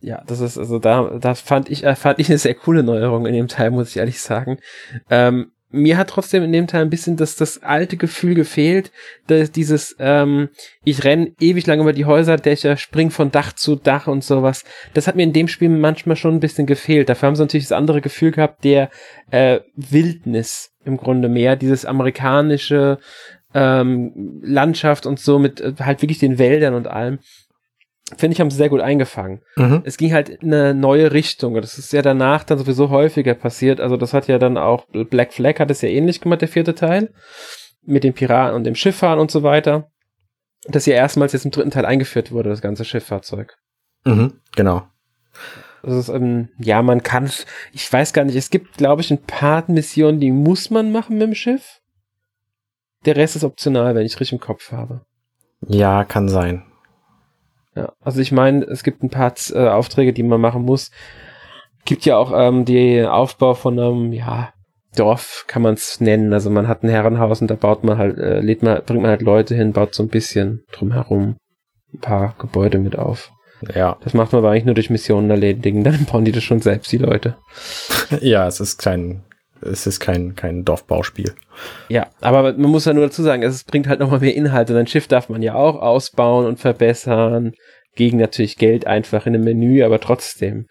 [0.00, 3.26] Ja, das ist, also da, das fand ich, äh, fand ich eine sehr coole Neuerung
[3.26, 4.58] in dem Teil, muss ich ehrlich sagen.
[5.10, 8.92] Ähm, mir hat trotzdem in dem Teil ein bisschen das, das alte Gefühl gefehlt,
[9.26, 10.48] dass dieses, ähm,
[10.84, 14.64] ich renn ewig lang über die Häuserdächer, spring von Dach zu Dach und sowas.
[14.94, 17.08] Das hat mir in dem Spiel manchmal schon ein bisschen gefehlt.
[17.08, 18.90] Dafür haben sie natürlich das andere Gefühl gehabt, der
[19.30, 22.98] äh, Wildnis im Grunde mehr, dieses amerikanische,
[23.56, 27.18] ähm, Landschaft und so mit äh, halt wirklich den Wäldern und allem.
[28.16, 29.40] Finde ich, haben sie sehr gut eingefangen.
[29.56, 29.82] Mhm.
[29.84, 31.54] Es ging halt in eine neue Richtung.
[31.54, 33.80] Das ist ja danach dann sowieso häufiger passiert.
[33.80, 36.74] Also das hat ja dann auch, Black Flag hat es ja ähnlich gemacht, der vierte
[36.74, 37.12] Teil.
[37.82, 39.90] Mit den Piraten und dem Schifffahren und so weiter.
[40.68, 43.56] Das ja erstmals jetzt im dritten Teil eingeführt wurde, das ganze Schifffahrzeug.
[44.04, 44.86] Mhm, genau.
[45.82, 47.30] Ist, ähm, ja, man kann,
[47.72, 51.18] ich weiß gar nicht, es gibt, glaube ich, ein paar Missionen, die muss man machen
[51.18, 51.80] mit dem Schiff.
[53.06, 55.02] Der Rest ist optional, wenn ich richtig im Kopf habe.
[55.66, 56.64] Ja, kann sein.
[57.74, 60.90] Ja, also ich meine, es gibt ein paar äh, Aufträge, die man machen muss.
[61.84, 64.52] Gibt ja auch ähm, den Aufbau von einem, ja,
[64.96, 66.32] Dorf kann man es nennen.
[66.32, 69.10] Also man hat ein Herrenhaus und da baut man halt, äh, lädt man, bringt man
[69.10, 71.36] halt Leute hin, baut so ein bisschen drumherum
[71.92, 73.30] ein paar Gebäude mit auf.
[73.74, 73.96] Ja.
[74.02, 75.84] Das macht man aber eigentlich nur durch Missionen erledigen.
[75.84, 77.36] Dann bauen die das schon selbst, die Leute.
[78.20, 79.22] ja, es ist kein,
[79.70, 81.34] es ist kein, kein Dorfbauspiel.
[81.88, 84.74] Ja, aber man muss ja nur dazu sagen, es bringt halt nochmal mehr Inhalte.
[84.74, 87.52] Dein Schiff darf man ja auch ausbauen und verbessern.
[87.94, 90.66] Gegen natürlich Geld einfach in einem Menü, aber trotzdem.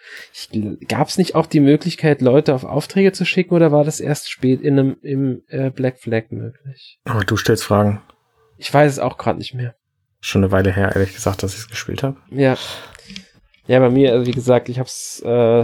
[0.87, 4.29] Gab es nicht auch die Möglichkeit, Leute auf Aufträge zu schicken oder war das erst
[4.29, 6.99] spät in einem im äh, Black Flag möglich?
[7.03, 8.03] Aber du stellst Fragen.
[8.57, 9.73] Ich weiß es auch gerade nicht mehr.
[10.21, 12.17] Schon eine Weile her, ehrlich gesagt, dass ich es gespielt habe.
[12.29, 12.57] Ja.
[13.67, 15.63] Ja, bei mir, also wie gesagt, ich habe es äh,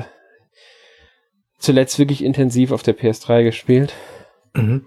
[1.62, 3.94] zuletzt wirklich intensiv auf der PS3 gespielt.
[4.54, 4.86] Mhm.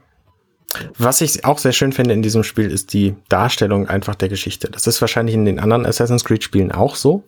[0.99, 4.69] Was ich auch sehr schön finde in diesem Spiel ist die Darstellung einfach der Geschichte.
[4.71, 7.23] Das ist wahrscheinlich in den anderen Assassin's Creed Spielen auch so.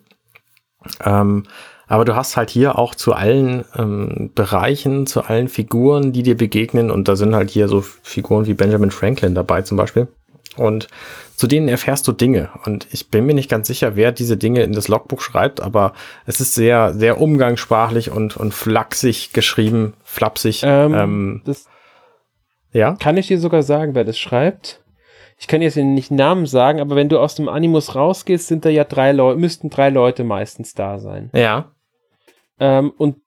[1.03, 1.43] Ähm,
[1.87, 6.35] aber du hast halt hier auch zu allen ähm, Bereichen, zu allen Figuren, die dir
[6.35, 10.09] begegnen, und da sind halt hier so Figuren wie Benjamin Franklin dabei zum Beispiel.
[10.55, 10.87] Und
[11.35, 12.49] zu denen erfährst du Dinge.
[12.65, 15.93] Und ich bin mir nicht ganz sicher, wer diese Dinge in das Logbuch schreibt, aber
[16.25, 20.63] es ist sehr, sehr umgangssprachlich und, und flachsig geschrieben, flapsig.
[20.63, 21.67] Ähm, ähm, das
[22.71, 22.95] ja?
[22.99, 24.83] Kann ich dir sogar sagen, wer das schreibt?
[25.39, 28.69] Ich kann jetzt nicht Namen sagen, aber wenn du aus dem Animus rausgehst, sind da
[28.69, 31.29] ja drei Leute, müssten drei Leute meistens da sein.
[31.33, 31.71] Ja.
[32.59, 33.17] Ähm, und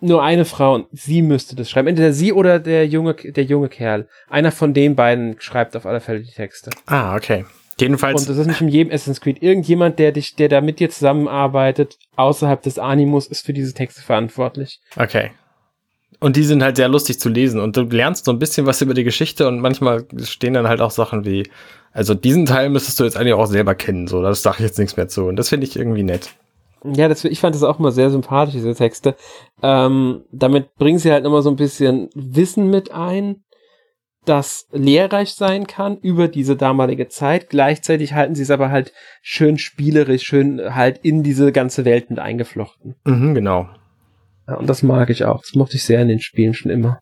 [0.00, 1.88] nur eine Frau, sie müsste das schreiben.
[1.88, 4.08] Entweder sie oder der junge, der junge Kerl.
[4.28, 6.70] Einer von den beiden schreibt auf alle Fälle die Texte.
[6.86, 7.44] Ah, okay.
[7.78, 8.22] Jedenfalls.
[8.22, 9.42] Und das ist nicht in jedem Assassin's Creed.
[9.42, 14.02] Irgendjemand, der dich, der da mit dir zusammenarbeitet, außerhalb des Animus, ist für diese Texte
[14.02, 14.80] verantwortlich.
[14.96, 15.30] Okay.
[16.18, 18.80] Und die sind halt sehr lustig zu lesen und du lernst so ein bisschen was
[18.80, 21.46] über die Geschichte und manchmal stehen dann halt auch Sachen wie,
[21.92, 24.78] also diesen Teil müsstest du jetzt eigentlich auch selber kennen, so, das sage ich jetzt
[24.78, 26.30] nichts mehr zu und das finde ich irgendwie nett.
[26.94, 29.16] Ja, das, ich fand das auch immer sehr sympathisch, diese Texte.
[29.62, 33.44] Ähm, damit bringen sie halt immer so ein bisschen Wissen mit ein,
[34.24, 37.48] das lehrreich sein kann über diese damalige Zeit.
[37.48, 42.18] Gleichzeitig halten sie es aber halt schön spielerisch, schön halt in diese ganze Welt mit
[42.18, 42.96] eingeflochten.
[43.04, 43.68] Mhm, genau.
[44.48, 45.40] Ja, und das mag ich auch.
[45.40, 47.00] Das mochte ich sehr in den Spielen schon immer.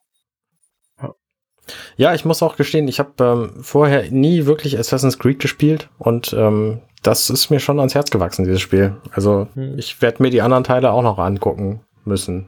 [1.96, 6.34] Ja, ich muss auch gestehen, ich habe ähm, vorher nie wirklich Assassin's Creed gespielt und
[6.36, 8.96] ähm, das ist mir schon ans Herz gewachsen, dieses Spiel.
[9.12, 9.78] Also hm.
[9.78, 12.46] ich werde mir die anderen Teile auch noch angucken müssen.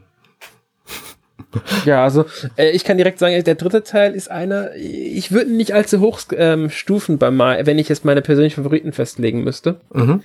[1.85, 2.25] Ja, also
[2.57, 6.19] äh, ich kann direkt sagen, der dritte Teil ist einer, ich würde nicht allzu hoch
[6.31, 9.79] ähm, stufen bei mal, wenn ich jetzt meine persönlichen Favoriten festlegen müsste.
[9.93, 10.21] Mhm.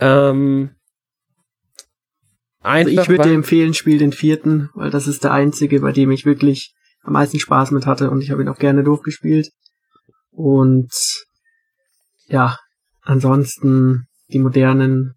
[0.00, 0.70] Ähm,
[2.60, 6.10] also ich würde dir empfehlen, spiel den vierten, weil das ist der einzige, bei dem
[6.10, 9.50] ich wirklich am meisten Spaß mit hatte und ich habe ihn auch gerne durchgespielt.
[10.30, 10.92] Und
[12.26, 12.56] ja,
[13.02, 15.14] ansonsten die modernen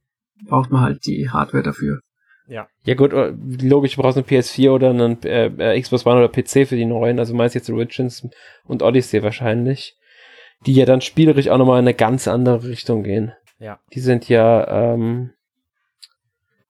[0.48, 2.02] braucht man halt die Hardware dafür.
[2.48, 2.68] Ja.
[2.84, 6.30] Ja gut, äh, logisch, du brauchst eine PS4 oder einen äh, äh, Xbox One oder
[6.30, 8.28] PC für die neuen, also meist jetzt Origins
[8.66, 9.96] und Odyssey wahrscheinlich,
[10.66, 13.34] die ja dann spielerisch auch nochmal in eine ganz andere Richtung gehen.
[13.58, 13.80] Ja.
[13.94, 15.32] Die sind ja ähm,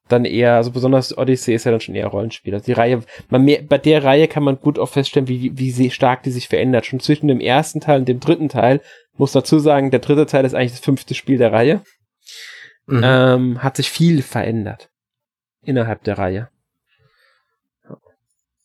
[0.08, 2.54] dann eher, also besonders Odyssey ist ja dann schon eher Rollenspiel.
[2.54, 5.72] Also die Reihe, man mehr, bei der Reihe kann man gut auch feststellen, wie, wie
[5.72, 6.86] sie stark die sich verändert.
[6.86, 8.82] Schon zwischen dem ersten Teil und dem dritten Teil,
[9.18, 11.82] muss dazu sagen, der dritte Teil ist eigentlich das fünfte Spiel der Reihe.
[12.86, 13.02] Mhm.
[13.04, 14.90] Ähm, hat sich viel verändert
[15.64, 16.50] innerhalb der Reihe.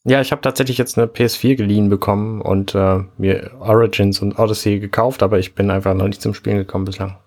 [0.05, 4.79] Ja, ich habe tatsächlich jetzt eine PS4 geliehen bekommen und äh, mir Origins und Odyssey
[4.79, 7.19] gekauft, aber ich bin einfach noch nicht zum Spielen gekommen bislang.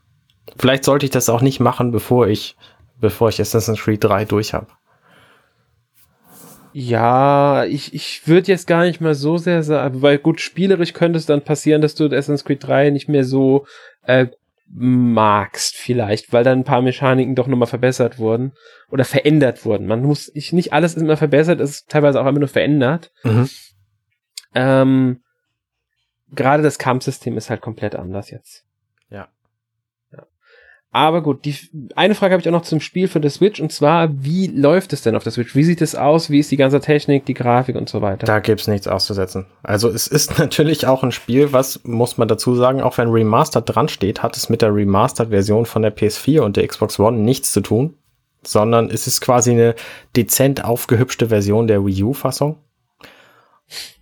[0.57, 2.55] Vielleicht sollte ich das auch nicht machen, bevor ich,
[2.99, 4.67] bevor ich Assassin's Creed 3 durch habe.
[6.75, 11.19] Ja, ich, ich würde jetzt gar nicht mal so sehr sagen, weil gut, spielerisch könnte
[11.19, 13.67] es dann passieren, dass du Assassin's Creed 3 nicht mehr so
[14.03, 14.27] äh,
[14.75, 18.53] magst vielleicht, weil dann ein paar Mechaniken doch nochmal verbessert wurden
[18.89, 19.85] oder verändert wurden.
[19.85, 23.11] Man muss, ich, nicht alles ist immer verbessert, es ist teilweise auch immer nur verändert.
[23.23, 23.49] Mhm.
[24.55, 25.19] Ähm,
[26.31, 28.65] Gerade das Kampfsystem ist halt komplett anders jetzt.
[30.95, 31.55] Aber gut, die
[31.95, 34.93] eine Frage habe ich auch noch zum Spiel für die Switch und zwar, wie läuft
[34.93, 35.55] es denn auf der Switch?
[35.55, 36.29] Wie sieht es aus?
[36.29, 38.27] Wie ist die ganze Technik, die Grafik und so weiter?
[38.27, 39.47] Da gibt's nichts auszusetzen.
[39.63, 43.63] Also es ist natürlich auch ein Spiel, was muss man dazu sagen, auch wenn Remastered
[43.65, 47.51] dran steht, hat es mit der Remastered-Version von der PS4 und der Xbox One nichts
[47.53, 47.95] zu tun,
[48.43, 49.73] sondern es ist quasi eine
[50.15, 52.57] dezent aufgehübschte Version der Wii U-Fassung.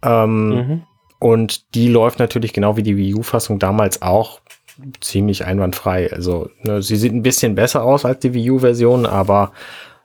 [0.04, 0.82] Ähm, mhm.
[1.20, 4.42] Und die läuft natürlich genau wie die Wii U-Fassung damals auch
[5.00, 6.12] ziemlich einwandfrei.
[6.12, 9.52] Also ne, sie sieht ein bisschen besser aus als die Wii U-Version, aber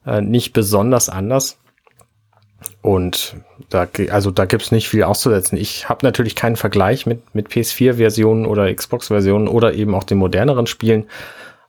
[0.07, 1.59] äh, nicht besonders anders.
[2.83, 3.37] Und
[3.69, 5.59] da, also da gibt's nicht viel auszusetzen.
[5.59, 10.67] Ich habe natürlich keinen Vergleich mit, mit PS4-Versionen oder Xbox-Versionen oder eben auch den moderneren
[10.67, 11.07] Spielen.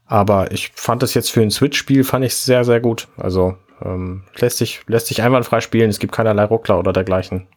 [0.05, 3.07] Aber ich fand das jetzt für ein Switch-Spiel fand ich sehr, sehr gut.
[3.17, 5.89] Also ähm, lässt sich, lässt sich einwandfrei spielen.
[5.89, 7.47] Es gibt keinerlei Ruckler oder dergleichen.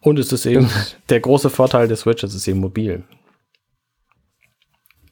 [0.00, 0.68] Und es ist eben
[1.08, 3.04] der große Vorteil des Switch, es ist eben mobil.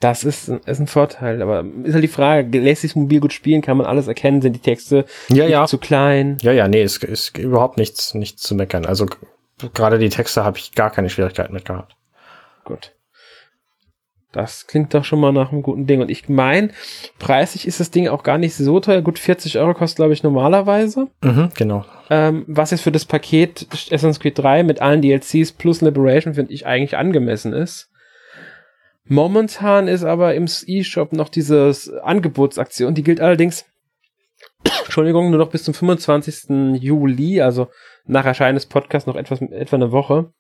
[0.01, 3.63] Das ist, ist ein Vorteil, aber ist halt die Frage, lässt sich mobil gut spielen,
[3.63, 5.67] kann man alles erkennen, sind die Texte ja, ja.
[5.67, 6.37] zu klein?
[6.41, 8.87] Ja, ja, nee, es ist überhaupt nichts, nichts zu meckern.
[8.87, 9.07] Also
[9.75, 11.97] gerade die Texte habe ich gar keine Schwierigkeiten mit gehabt.
[12.65, 12.93] Gut.
[14.31, 16.03] Das klingt doch schon mal nach einem guten Ding.
[16.03, 16.71] Und ich meine,
[17.19, 19.01] preislich ist das Ding auch gar nicht so teuer.
[19.01, 21.09] Gut, 40 Euro kostet, glaube ich, normalerweise.
[21.23, 21.85] Mhm, genau.
[22.11, 26.53] Ähm, was jetzt für das Paket Assassin's Creed 3 mit allen DLCs plus Liberation, finde
[26.53, 27.91] ich, eigentlich angemessen ist.
[29.09, 32.95] Momentan ist aber im E-Shop noch diese Angebotsaktion.
[32.95, 33.65] Die gilt allerdings,
[34.85, 36.81] Entschuldigung, nur noch bis zum 25.
[36.81, 37.69] Juli, also
[38.07, 40.33] nach Erscheinen des Podcasts noch etwas, etwa eine Woche.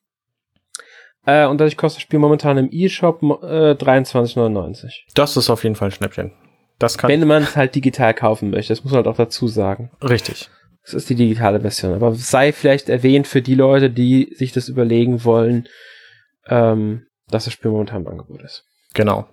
[1.24, 4.90] Äh, und dadurch kostet das Spiel momentan im E-Shop äh, 23,99.
[5.14, 6.32] Das ist auf jeden Fall ein Schnäppchen.
[6.78, 9.48] Das kann Wenn man es halt digital kaufen möchte, das muss man halt auch dazu
[9.48, 9.90] sagen.
[10.02, 10.48] Richtig.
[10.84, 11.92] Das ist die digitale Version.
[11.92, 15.68] Aber sei vielleicht erwähnt für die Leute, die sich das überlegen wollen,
[16.46, 18.64] ähm, dass das Spiel momentan im Angebot ist.
[18.94, 19.26] Genau.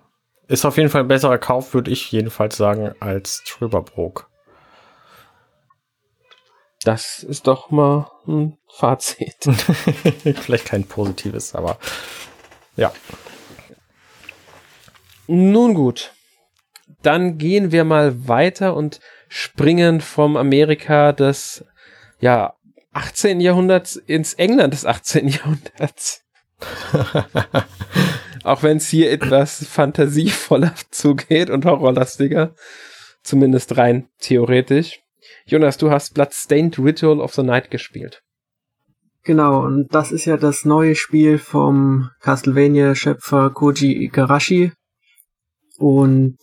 [0.48, 4.28] Ist auf jeden Fall ein besserer Kauf, würde ich jedenfalls sagen, als Trüberbrook.
[6.84, 9.36] Das ist doch mal ein Fazit.
[10.40, 11.78] Vielleicht kein positives, aber
[12.76, 12.92] ja.
[15.26, 16.12] Nun gut.
[17.02, 21.64] Dann gehen wir mal weiter und springen vom Amerika des
[22.20, 22.54] ja,
[22.92, 23.40] 18.
[23.40, 25.28] Jahrhunderts ins England des 18.
[25.28, 26.25] Jahrhunderts.
[28.44, 32.54] Auch wenn es hier etwas fantasievoller zugeht und horrorlastiger.
[33.22, 35.00] Zumindest rein theoretisch.
[35.46, 38.22] Jonas, du hast Bloodstained Ritual of the Night gespielt.
[39.24, 44.72] Genau, und das ist ja das neue Spiel vom Castlevania-Schöpfer Koji Igarashi.
[45.78, 46.38] Und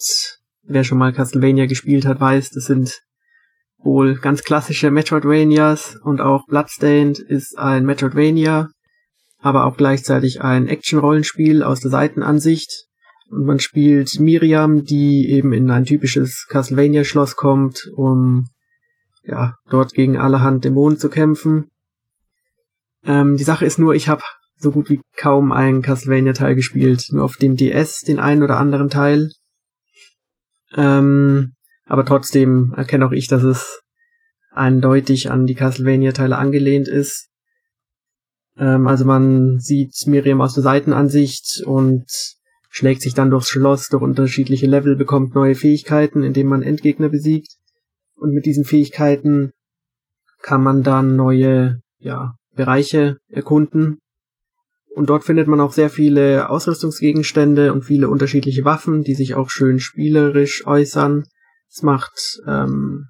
[0.63, 3.01] wer schon mal Castlevania gespielt hat, weiß, das sind
[3.77, 8.69] wohl ganz klassische Metroidvanias und auch Bloodstained ist ein Metroidvania,
[9.43, 12.85] aber auch gleichzeitig ein Action-Rollenspiel aus der Seitenansicht.
[13.29, 18.47] Und man spielt Miriam, die eben in ein typisches Castlevania-Schloss kommt, um
[19.21, 21.69] ja dort gegen allerhand Dämonen zu kämpfen.
[23.05, 24.23] Ähm, die Sache ist nur, ich habe
[24.55, 28.89] so gut wie kaum einen Castlevania-Teil gespielt, nur auf dem DS den einen oder anderen
[28.89, 29.29] Teil.
[30.73, 31.51] Ähm,
[31.85, 33.81] aber trotzdem erkenne auch ich, dass es
[34.51, 37.27] eindeutig an die Castlevania-Teile angelehnt ist.
[38.57, 42.05] Ähm, also man sieht Miriam aus der Seitenansicht und
[42.69, 47.55] schlägt sich dann durchs Schloss, durch unterschiedliche Level, bekommt neue Fähigkeiten, indem man Endgegner besiegt.
[48.15, 49.51] Und mit diesen Fähigkeiten
[50.41, 53.99] kann man dann neue, ja, Bereiche erkunden.
[54.95, 59.49] Und dort findet man auch sehr viele Ausrüstungsgegenstände und viele unterschiedliche Waffen, die sich auch
[59.49, 61.25] schön spielerisch äußern.
[61.69, 63.05] Es macht ähm,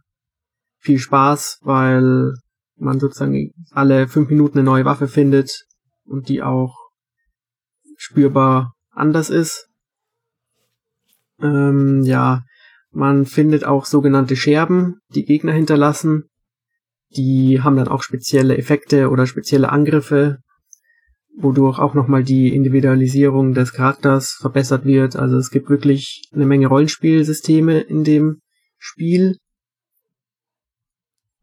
[0.80, 2.34] viel Spaß, weil
[2.76, 5.66] man sozusagen alle fünf Minuten eine neue Waffe findet
[6.06, 6.90] und die auch
[7.98, 9.68] spürbar anders ist.
[11.42, 12.44] Ähm, ja,
[12.92, 16.30] man findet auch sogenannte Scherben, die Gegner hinterlassen.
[17.16, 20.40] Die haben dann auch spezielle Effekte oder spezielle Angriffe,
[21.38, 25.16] wodurch auch nochmal die Individualisierung des Charakters verbessert wird.
[25.16, 28.40] Also es gibt wirklich eine Menge Rollenspielsysteme in dem
[28.78, 29.38] Spiel.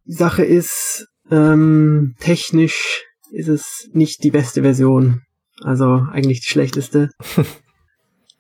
[0.05, 5.23] Die Sache ist, ähm, technisch ist es nicht die beste Version.
[5.63, 7.11] Also eigentlich die schlechteste.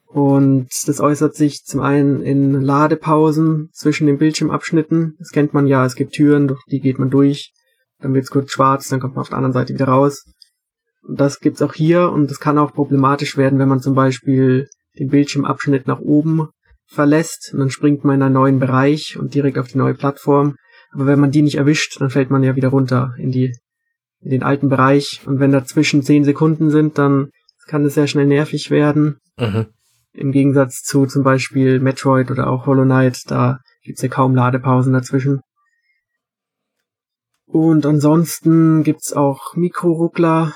[0.07, 5.14] Und das äußert sich zum einen in Ladepausen zwischen den Bildschirmabschnitten.
[5.20, 7.53] Das kennt man ja, es gibt Türen, durch die geht man durch,
[8.00, 10.24] dann wird's kurz schwarz, dann kommt man auf der anderen Seite wieder raus.
[11.07, 14.68] Und das gibt's auch hier und das kann auch problematisch werden, wenn man zum Beispiel
[14.98, 16.48] den Bildschirmabschnitt nach oben
[16.88, 20.57] verlässt und dann springt man in einen neuen Bereich und direkt auf die neue Plattform.
[20.92, 23.55] Aber wenn man die nicht erwischt, dann fällt man ja wieder runter in die
[24.20, 25.22] in den alten Bereich.
[25.26, 27.31] Und wenn dazwischen zehn Sekunden sind, dann
[27.66, 29.18] kann es sehr schnell nervig werden.
[29.38, 29.66] Mhm.
[30.12, 34.92] Im Gegensatz zu zum Beispiel Metroid oder auch Hollow Knight, da gibt's ja kaum Ladepausen
[34.92, 35.40] dazwischen.
[37.46, 40.55] Und ansonsten gibt's auch Mikroruckler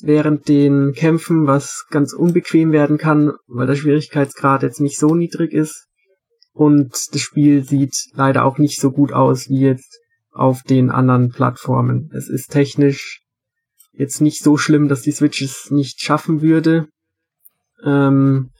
[0.00, 5.52] während den Kämpfen, was ganz unbequem werden kann, weil der Schwierigkeitsgrad jetzt nicht so niedrig
[5.52, 5.88] ist.
[6.52, 9.98] Und das Spiel sieht leider auch nicht so gut aus wie jetzt
[10.30, 12.10] auf den anderen Plattformen.
[12.14, 13.20] Es ist technisch
[13.92, 16.88] jetzt nicht so schlimm, dass die Switch es nicht schaffen würde.
[17.84, 18.50] Ähm,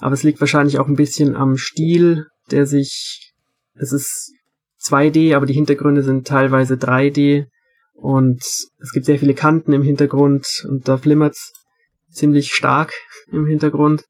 [0.00, 3.32] aber es liegt wahrscheinlich auch ein bisschen am Stil, der sich,
[3.74, 4.32] es ist
[4.82, 7.46] 2D, aber die Hintergründe sind teilweise 3D
[7.94, 11.52] und es gibt sehr viele Kanten im Hintergrund und da flimmert's
[12.10, 12.92] ziemlich stark
[13.30, 14.04] im Hintergrund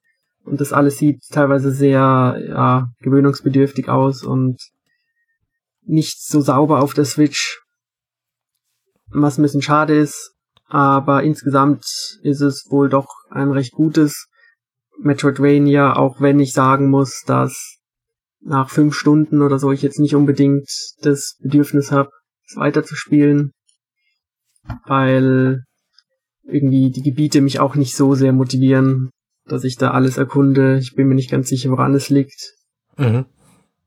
[0.48, 4.58] und das alles sieht teilweise sehr ja, gewöhnungsbedürftig aus und
[5.82, 7.62] nicht so sauber auf der Switch,
[9.10, 10.32] was ein bisschen schade ist,
[10.66, 11.84] aber insgesamt
[12.22, 14.28] ist es wohl doch ein recht gutes
[14.98, 17.78] Metroidvania, auch wenn ich sagen muss, dass
[18.40, 20.68] nach fünf Stunden oder so ich jetzt nicht unbedingt
[21.00, 22.10] das Bedürfnis habe,
[22.46, 23.52] es weiterzuspielen,
[24.86, 25.64] weil
[26.42, 29.10] irgendwie die Gebiete mich auch nicht so sehr motivieren,
[29.48, 30.78] dass ich da alles erkunde.
[30.78, 32.54] Ich bin mir nicht ganz sicher, woran es liegt.
[32.96, 33.26] Mhm.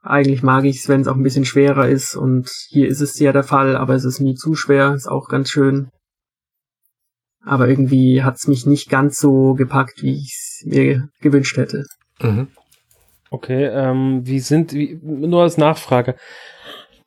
[0.01, 3.19] Eigentlich mag ich es, wenn es auch ein bisschen schwerer ist und hier ist es
[3.19, 5.89] ja der Fall, aber es ist nie zu schwer, ist auch ganz schön.
[7.43, 11.85] Aber irgendwie hat es mich nicht ganz so gepackt, wie ich es mir gewünscht hätte.
[12.19, 12.47] Mhm.
[13.29, 16.15] Okay, ähm, wie sind, wie, nur als Nachfrage,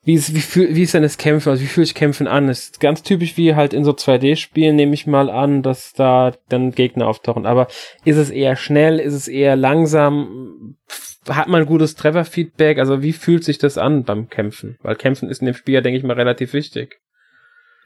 [0.05, 2.49] wie ist, wie, fühl, wie ist denn das Kämpfen, also wie fühlt sich Kämpfen an?
[2.49, 6.73] ist ganz typisch wie halt in so 2D-Spielen, nehme ich mal an, dass da dann
[6.73, 7.47] Gegner auftauchen.
[7.47, 7.69] Aber
[8.05, 10.77] ist es eher schnell, ist es eher langsam?
[11.29, 12.79] Hat man gutes Trefferfeedback?
[12.79, 14.77] Also wie fühlt sich das an beim Kämpfen?
[14.83, 17.01] Weil Kämpfen ist in dem Spiel ja, denke ich mal, relativ wichtig.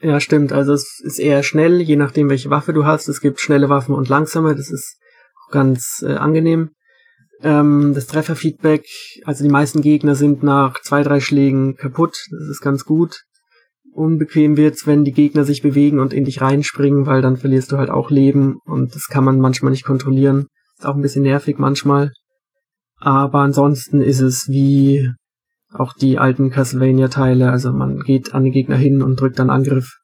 [0.01, 0.51] Ja, stimmt.
[0.51, 3.07] Also es ist eher schnell, je nachdem, welche Waffe du hast.
[3.07, 4.55] Es gibt schnelle Waffen und langsame.
[4.55, 4.97] Das ist
[5.51, 6.71] ganz äh, angenehm.
[7.41, 8.85] Ähm, das Trefferfeedback,
[9.23, 12.25] also die meisten Gegner sind nach zwei, drei Schlägen kaputt.
[12.31, 13.23] Das ist ganz gut.
[13.93, 17.77] Unbequem wird's, wenn die Gegner sich bewegen und in dich reinspringen, weil dann verlierst du
[17.77, 20.47] halt auch Leben und das kann man manchmal nicht kontrollieren.
[20.77, 22.11] Ist auch ein bisschen nervig manchmal.
[22.97, 25.09] Aber ansonsten ist es wie
[25.71, 27.49] auch die alten Castlevania-Teile.
[27.49, 29.97] Also man geht an den Gegner hin und drückt dann Angriff,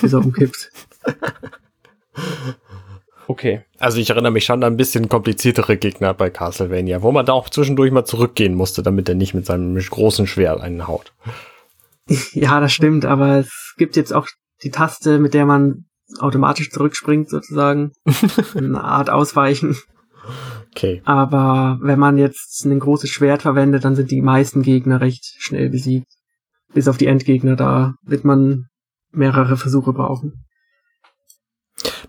[0.00, 0.70] bis er umkippt.
[3.28, 3.62] okay.
[3.78, 7.32] Also ich erinnere mich schon an ein bisschen kompliziertere Gegner bei Castlevania, wo man da
[7.32, 11.12] auch zwischendurch mal zurückgehen musste, damit er nicht mit seinem großen Schwert einen haut.
[12.34, 14.28] Ja, das stimmt, aber es gibt jetzt auch
[14.62, 15.86] die Taste, mit der man
[16.20, 17.90] automatisch zurückspringt sozusagen.
[18.54, 19.76] Eine Art Ausweichen.
[20.70, 21.02] Okay.
[21.04, 25.70] Aber wenn man jetzt ein großes Schwert verwendet, dann sind die meisten Gegner recht schnell
[25.70, 26.06] besiegt.
[26.74, 28.66] Bis auf die Endgegner, da wird man
[29.10, 30.45] mehrere Versuche brauchen.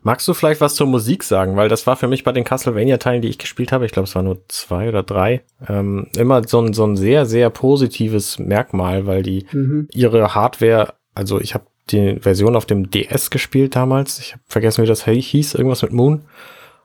[0.07, 1.57] Magst du vielleicht was zur Musik sagen?
[1.57, 4.15] Weil das war für mich bei den Castlevania-Teilen, die ich gespielt habe, ich glaube, es
[4.15, 9.05] waren nur zwei oder drei, ähm, immer so ein, so ein sehr, sehr positives Merkmal,
[9.05, 9.89] weil die mhm.
[9.91, 14.81] ihre Hardware, also ich habe die Version auf dem DS gespielt damals, ich habe vergessen,
[14.81, 16.21] wie das hieß, irgendwas mit Moon.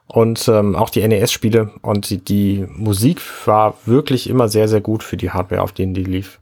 [0.05, 5.01] Und ähm, auch die NES-Spiele und die, die Musik war wirklich immer sehr, sehr gut
[5.01, 6.41] für die Hardware, auf denen die lief.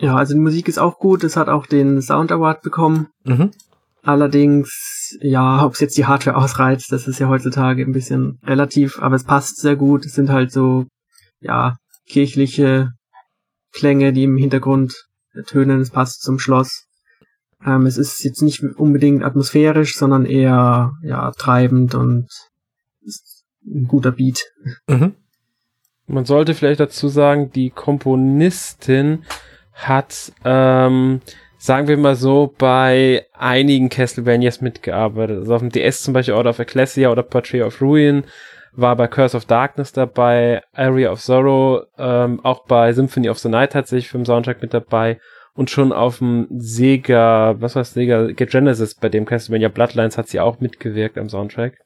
[0.00, 1.24] Ja, also die Musik ist auch gut.
[1.24, 3.08] Es hat auch den Sound Award bekommen.
[3.24, 3.50] Mhm.
[4.02, 8.98] Allerdings, ja, ob es jetzt die Hardware ausreizt, das ist ja heutzutage ein bisschen relativ,
[9.00, 10.04] aber es passt sehr gut.
[10.04, 10.86] Es sind halt so,
[11.40, 11.76] ja,
[12.06, 12.90] kirchliche
[13.72, 14.92] Klänge, die im Hintergrund
[15.46, 15.80] tönen.
[15.80, 16.86] Es passt zum Schloss.
[17.64, 22.28] Ähm, es ist jetzt nicht unbedingt atmosphärisch, sondern eher, ja, treibend und
[23.64, 24.40] ein guter Beat.
[24.88, 25.14] Mhm.
[26.06, 29.24] Man sollte vielleicht dazu sagen, die Komponistin
[29.72, 31.20] hat ähm,
[31.62, 35.38] sagen wir mal so, bei einigen Castlevanias mitgearbeitet.
[35.38, 38.24] Also auf dem DS zum Beispiel Order of Ecclesia oder Portrait of Ruin,
[38.72, 43.48] war bei Curse of Darkness dabei, Area of Sorrow, ähm, auch bei Symphony of the
[43.48, 45.20] Night tatsächlich für den Soundtrack mit dabei
[45.54, 50.40] und schon auf dem Sega, was war Sega Genesis, bei dem Castlevania Bloodlines hat sie
[50.40, 51.78] auch mitgewirkt am Soundtrack.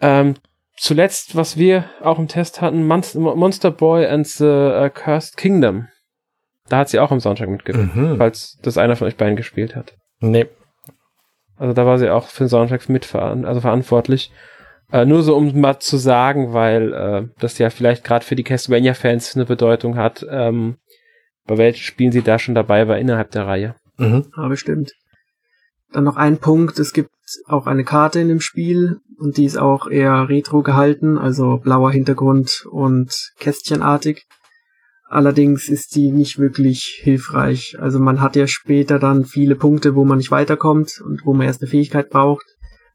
[0.00, 0.34] Ähm,
[0.76, 5.86] zuletzt, was wir auch im Test hatten, Monster Boy and the uh, Cursed Kingdom.
[6.68, 8.16] Da hat sie auch im Soundtrack mitgewirkt, mhm.
[8.18, 9.96] falls das einer von euch beiden gespielt hat.
[10.20, 10.46] Nee.
[11.56, 14.32] Also da war sie auch für den Soundtrack mit also verantwortlich.
[14.92, 18.44] Äh, nur so, um mal zu sagen, weil äh, das ja vielleicht gerade für die
[18.44, 20.76] Castlevania-Fans eine Bedeutung hat, ähm,
[21.46, 23.74] bei welchen Spielen sie da schon dabei war innerhalb der Reihe.
[23.96, 24.26] Mhm.
[24.36, 24.92] Ja, bestimmt.
[25.92, 27.10] Dann noch ein Punkt, es gibt
[27.46, 31.90] auch eine Karte in dem Spiel und die ist auch eher retro gehalten, also blauer
[31.90, 34.26] Hintergrund und kästchenartig.
[35.08, 37.76] Allerdings ist die nicht wirklich hilfreich.
[37.78, 41.46] Also man hat ja später dann viele Punkte, wo man nicht weiterkommt und wo man
[41.46, 42.44] erst eine Fähigkeit braucht.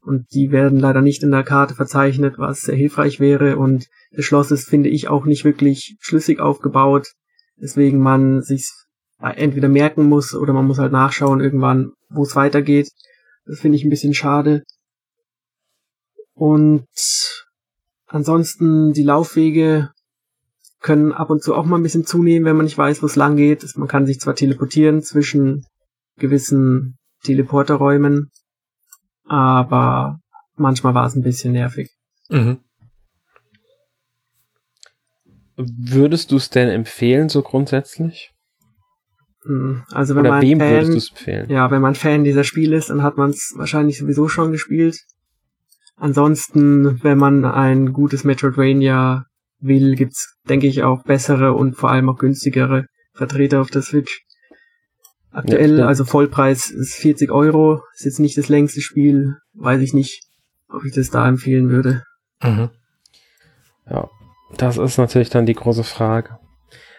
[0.02, 3.56] Und die werden leider nicht in der Karte verzeichnet, was sehr hilfreich wäre.
[3.56, 7.08] Und das Schloss ist, finde ich, auch nicht wirklich schlüssig aufgebaut.
[7.56, 8.68] Deswegen man sich
[9.18, 12.90] entweder merken muss oder man muss halt nachschauen irgendwann, wo es weitergeht.
[13.46, 14.64] Das finde ich ein bisschen schade.
[16.34, 16.86] Und
[18.06, 19.90] ansonsten die Laufwege
[20.82, 23.16] können ab und zu auch mal ein bisschen zunehmen, wenn man nicht weiß, wo es
[23.16, 23.64] lang geht.
[23.76, 25.64] Man kann sich zwar teleportieren zwischen
[26.18, 28.30] gewissen Teleporterräumen,
[29.24, 30.18] aber
[30.56, 31.90] manchmal war es ein bisschen nervig.
[32.28, 32.58] Mhm.
[35.56, 38.32] Würdest du es denn empfehlen, so grundsätzlich?
[39.44, 41.50] Hm, also wenn Oder man wem Fan, würdest du es empfehlen?
[41.50, 44.98] Ja, wenn man Fan dieser Spiele ist, dann hat man es wahrscheinlich sowieso schon gespielt.
[45.96, 49.26] Ansonsten, wenn man ein gutes Metroidvania
[49.62, 54.22] will, gibt's, denke ich, auch bessere und vor allem auch günstigere Vertreter auf der Switch.
[55.30, 59.94] Aktuell, ja, also Vollpreis ist 40 Euro, ist jetzt nicht das längste Spiel, weiß ich
[59.94, 60.20] nicht,
[60.68, 62.02] ob ich das da empfehlen würde.
[62.42, 62.70] Mhm.
[63.90, 64.10] Ja,
[64.58, 66.38] das ist natürlich dann die große Frage.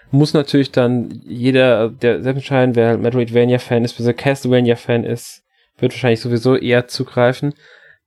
[0.10, 5.44] Muss natürlich dann jeder, der selbst entscheiden, wer halt Metroidvania-Fan ist, wer Castlevania-Fan ist,
[5.78, 7.54] wird wahrscheinlich sowieso eher zugreifen.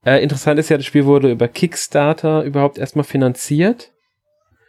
[0.05, 3.91] Äh, interessant ist ja, das Spiel wurde über Kickstarter überhaupt erstmal finanziert.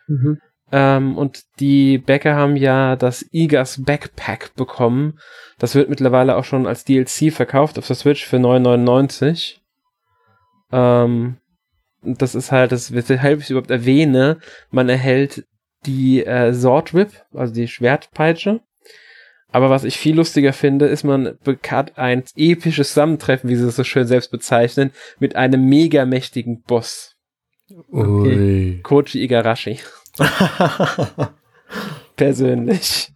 [0.08, 0.40] Mhm.
[0.70, 5.18] Ähm, und die Bäcker haben ja das Igas Backpack bekommen.
[5.58, 9.56] Das wird mittlerweile auch schon als DLC verkauft auf der Switch für 9,99.
[10.72, 11.38] Ähm,
[12.02, 14.38] das ist halt, das weshalb ich überhaupt erwähne,
[14.70, 15.46] man erhält
[15.86, 18.60] die äh, Sword Whip, also die Schwertpeitsche.
[19.50, 21.38] Aber was ich viel lustiger finde, ist, man
[21.68, 26.62] hat ein episches Zusammentreffen, wie sie es so schön selbst bezeichnen, mit einem mega mächtigen
[26.62, 27.16] Boss.
[27.90, 28.80] Okay.
[28.82, 29.78] Koji Igarashi.
[32.16, 33.12] Persönlich.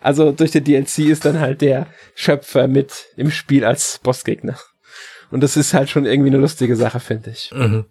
[0.00, 4.58] Also durch den DLC ist dann halt der Schöpfer mit im Spiel als Bossgegner.
[5.30, 7.50] Und das ist halt schon irgendwie eine lustige Sache, finde ich.
[7.54, 7.86] Mhm.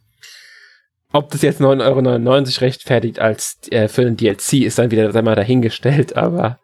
[1.13, 5.35] Ob das jetzt 9,99 Euro rechtfertigt als äh, für den DLC, ist dann wieder mal,
[5.35, 6.59] dahingestellt, aber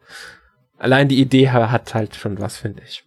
[0.78, 3.04] allein die Idee hat halt schon was, finde ich.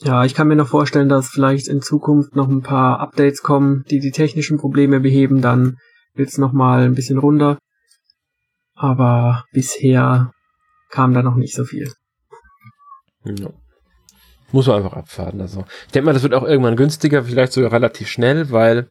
[0.00, 3.84] Ja, ich kann mir noch vorstellen, dass vielleicht in Zukunft noch ein paar Updates kommen,
[3.90, 5.78] die die technischen Probleme beheben, dann
[6.14, 7.58] wird's noch mal ein bisschen runter.
[8.74, 10.32] Aber bisher
[10.90, 11.92] kam da noch nicht so viel.
[13.24, 13.50] Ja.
[14.52, 15.40] muss man einfach abfahren.
[15.40, 18.88] Also ich denke mal, das wird auch irgendwann günstiger, vielleicht sogar relativ schnell, weil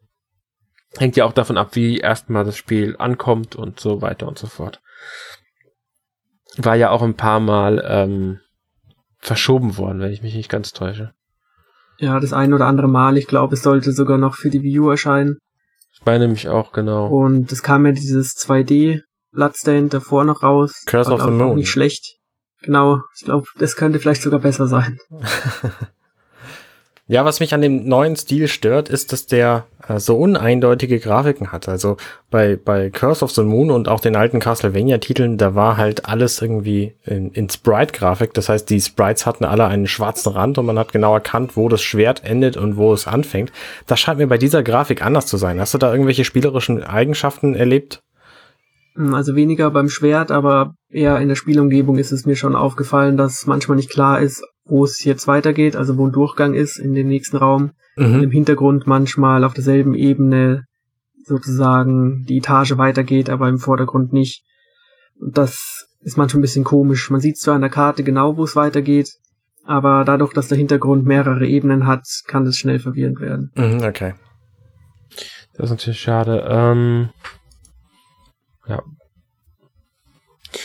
[0.98, 4.48] hängt ja auch davon ab, wie erstmal das Spiel ankommt und so weiter und so
[4.48, 4.82] fort.
[6.58, 8.40] War ja auch ein paar Mal ähm,
[9.26, 11.14] verschoben worden, wenn ich mich nicht ganz täusche.
[11.98, 13.18] Ja, das ein oder andere Mal.
[13.18, 15.38] Ich glaube, es sollte sogar noch für die Wii U erscheinen.
[15.94, 17.08] Ich meine mich auch, genau.
[17.08, 19.02] Und es kam ja dieses 2D
[19.32, 20.84] Bloodstained davor noch raus.
[20.86, 21.56] Curse of the Moon.
[21.56, 22.18] Nicht schlecht.
[22.62, 23.00] Genau.
[23.18, 24.98] Ich glaube, das könnte vielleicht sogar besser sein.
[27.08, 31.52] Ja, was mich an dem neuen Stil stört, ist, dass der äh, so uneindeutige Grafiken
[31.52, 31.70] hat.
[31.70, 31.98] Also
[32.32, 36.42] bei, bei Curse of the Moon und auch den alten Castlevania-Titeln, da war halt alles
[36.42, 38.34] irgendwie in, in Sprite-Grafik.
[38.34, 41.70] Das heißt, die Sprites hatten alle einen schwarzen Rand und man hat genau erkannt, wo
[41.70, 43.52] das Schwert endet und wo es anfängt.
[43.86, 45.60] Das scheint mir bei dieser Grafik anders zu sein.
[45.60, 48.02] Hast du da irgendwelche spielerischen Eigenschaften erlebt?
[48.96, 53.18] Hm, also weniger beim Schwert, aber eher in der Spielumgebung ist es mir schon aufgefallen,
[53.18, 56.94] dass manchmal nicht klar ist, wo es jetzt weitergeht, also wo ein Durchgang ist in
[56.94, 57.72] den nächsten Raum.
[57.98, 58.24] Mhm.
[58.24, 60.64] Im Hintergrund manchmal auf derselben Ebene
[61.26, 64.44] sozusagen die Etage weitergeht, aber im Vordergrund nicht.
[65.20, 67.10] Und das ist manchmal ein bisschen komisch.
[67.10, 69.10] Man sieht zwar an der Karte genau, wo es weitergeht,
[69.66, 73.52] aber dadurch, dass der Hintergrund mehrere Ebenen hat, kann das schnell verwirrend werden.
[73.56, 74.14] Mhm, okay.
[75.54, 76.46] Das ist natürlich schade.
[76.48, 77.10] Ähm,
[78.68, 78.84] ja,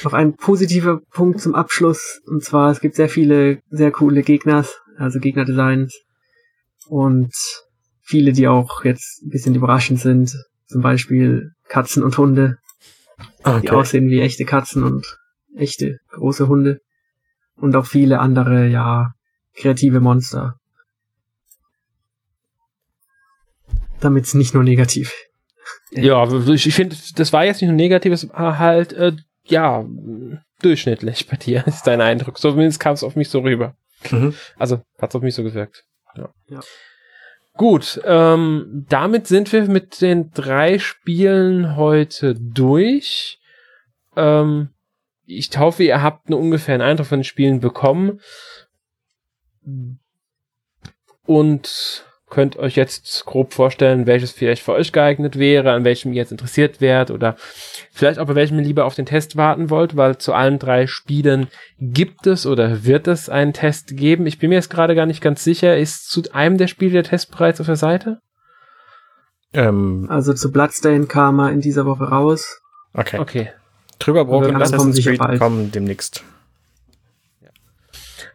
[0.04, 2.20] noch ein positiver Punkt zum Abschluss.
[2.26, 4.64] Und zwar, es gibt sehr viele sehr coole Gegner,
[4.96, 6.00] also Gegnerdesigns.
[6.88, 7.32] Und
[8.02, 10.34] viele, die auch jetzt ein bisschen überraschend sind.
[10.66, 12.58] Zum Beispiel Katzen und Hunde.
[13.44, 13.60] Okay.
[13.62, 15.18] Die aussehen wie echte Katzen und
[15.56, 16.80] echte große Hunde.
[17.56, 19.12] Und auch viele andere, ja,
[19.54, 20.56] kreative Monster.
[24.00, 25.12] Damit es nicht nur negativ.
[25.92, 29.12] Ja, ich finde, das war jetzt nicht nur negativ, es war halt äh,
[29.44, 29.84] ja,
[30.62, 32.38] durchschnittlich bei dir, ist dein Eindruck.
[32.38, 33.74] So Zumindest kam es auf mich so rüber.
[34.10, 34.34] Mhm.
[34.58, 35.84] Also hat es auf mich so gewirkt.
[36.16, 36.30] Ja.
[36.48, 36.60] ja.
[37.54, 43.38] Gut, ähm, damit sind wir mit den drei Spielen heute durch.
[44.16, 44.70] Ähm,
[45.26, 48.20] ich hoffe, ihr habt einen ungefähren Eindruck von den Spielen bekommen.
[51.26, 56.18] Und könnt euch jetzt grob vorstellen, welches vielleicht für euch geeignet wäre, an welchem ihr
[56.18, 57.36] jetzt interessiert wärt oder
[57.92, 60.86] vielleicht auch bei welchem ihr lieber auf den Test warten wollt, weil zu allen drei
[60.86, 64.26] Spielen gibt es oder wird es einen Test geben.
[64.26, 65.76] Ich bin mir jetzt gerade gar nicht ganz sicher.
[65.76, 68.18] Ist zu einem der Spiele der Test bereits auf der Seite?
[69.52, 72.60] Ähm, also zu Bloodstain kam er in dieser Woche raus.
[72.94, 73.18] Okay.
[73.18, 73.50] Okay.
[73.98, 76.24] Drüber brauchen Assassin's Creed kommen demnächst.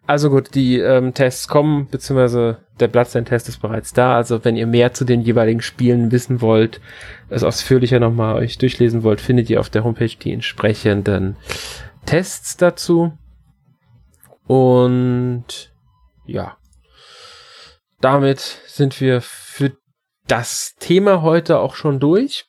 [0.08, 4.16] Also gut, die ähm, Tests kommen, beziehungsweise der Bloodstained-Test ist bereits da.
[4.16, 6.80] Also wenn ihr mehr zu den jeweiligen Spielen wissen wollt,
[7.30, 11.38] es ausführlicher nochmal euch durchlesen wollt, findet ihr auf der Homepage die entsprechenden
[12.06, 13.14] Tests dazu.
[14.46, 15.74] Und
[16.26, 16.58] ja,
[18.00, 19.72] damit sind wir für
[20.28, 22.46] das Thema heute auch schon durch.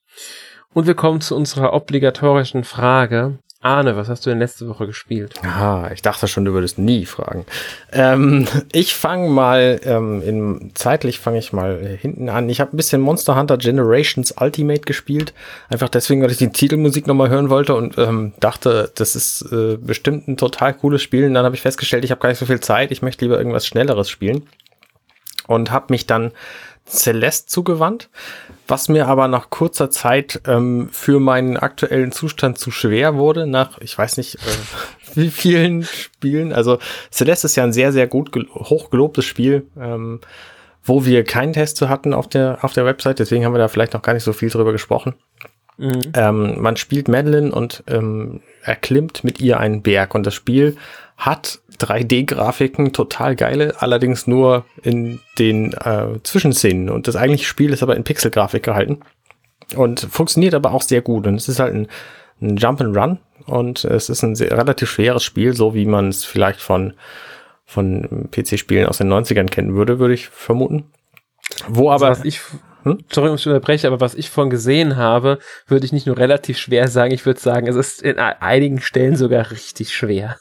[0.75, 3.39] Und wir kommen zu unserer obligatorischen Frage.
[3.63, 5.35] Arne, was hast du denn letzte Woche gespielt?
[5.43, 7.47] Ah, ich dachte schon, du würdest nie fragen.
[7.91, 12.49] Ähm, ich fange mal, ähm, in, zeitlich fange ich mal hinten an.
[12.49, 15.33] Ich habe ein bisschen Monster Hunter Generations Ultimate gespielt.
[15.69, 19.79] Einfach deswegen, weil ich die Titelmusik nochmal hören wollte und ähm, dachte, das ist äh,
[19.79, 21.27] bestimmt ein total cooles Spiel.
[21.27, 22.93] Und dann habe ich festgestellt, ich habe gar nicht so viel Zeit.
[22.93, 24.47] Ich möchte lieber irgendwas Schnelleres spielen.
[25.49, 26.33] Und habe mich dann
[26.89, 28.09] Celeste zugewandt,
[28.69, 33.79] was mir aber nach kurzer Zeit ähm, für meinen aktuellen Zustand zu schwer wurde, nach,
[33.81, 34.39] ich weiß nicht, äh,
[35.15, 36.53] wie vielen Spielen.
[36.53, 36.79] Also
[37.13, 40.21] Celeste ist ja ein sehr, sehr gut hochgelobtes Spiel, ähm,
[40.85, 43.69] wo wir keinen Test zu hatten auf der, auf der Website, deswegen haben wir da
[43.69, 45.15] vielleicht noch gar nicht so viel drüber gesprochen.
[45.79, 46.13] Mhm.
[46.15, 50.77] Ähm, man spielt Madeline und ähm, erklimmt mit ihr einen Berg und das Spiel
[51.17, 56.91] hat 3D-Grafiken, total geile, allerdings nur in den äh, Zwischenszenen.
[56.91, 59.01] Und das eigentliche Spiel ist aber in Pixel-Grafik gehalten.
[59.75, 61.27] Und funktioniert aber auch sehr gut.
[61.27, 61.89] Und es ist halt ein,
[62.41, 66.09] ein Jump and Run und es ist ein sehr, relativ schweres Spiel, so wie man
[66.09, 66.95] es vielleicht von,
[67.65, 70.91] von PC-Spielen aus den 90ern kennen würde, würde ich vermuten.
[71.69, 72.19] Wo also aber.
[72.19, 72.41] Was ich,
[72.83, 72.99] hm?
[73.11, 76.89] Sorry, ich unterbreche, aber was ich von gesehen habe, würde ich nicht nur relativ schwer
[76.89, 80.37] sagen, ich würde sagen, es ist in einigen Stellen sogar richtig schwer.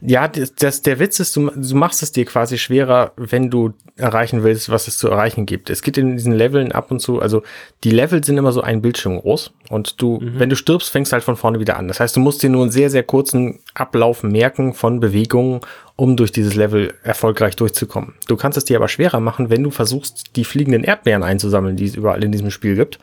[0.00, 3.72] Ja, das, das, der Witz ist, du, du machst es dir quasi schwerer, wenn du
[3.96, 5.70] erreichen willst, was es zu erreichen gibt.
[5.70, 7.42] Es gibt in diesen Leveln ab und zu, also
[7.84, 10.38] die Level sind immer so ein Bildschirm groß und du, mhm.
[10.38, 11.88] wenn du stirbst, fängst halt von vorne wieder an.
[11.88, 15.60] Das heißt, du musst dir nur einen sehr, sehr kurzen Ablauf merken von Bewegungen,
[15.96, 18.14] um durch dieses Level erfolgreich durchzukommen.
[18.26, 21.84] Du kannst es dir aber schwerer machen, wenn du versuchst, die fliegenden Erdbeeren einzusammeln, die
[21.84, 22.98] es überall in diesem Spiel gibt.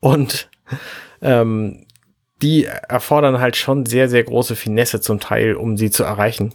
[0.00, 0.48] Und
[1.20, 1.86] ähm,
[2.42, 6.52] die erfordern halt schon sehr, sehr große Finesse zum Teil, um sie zu erreichen.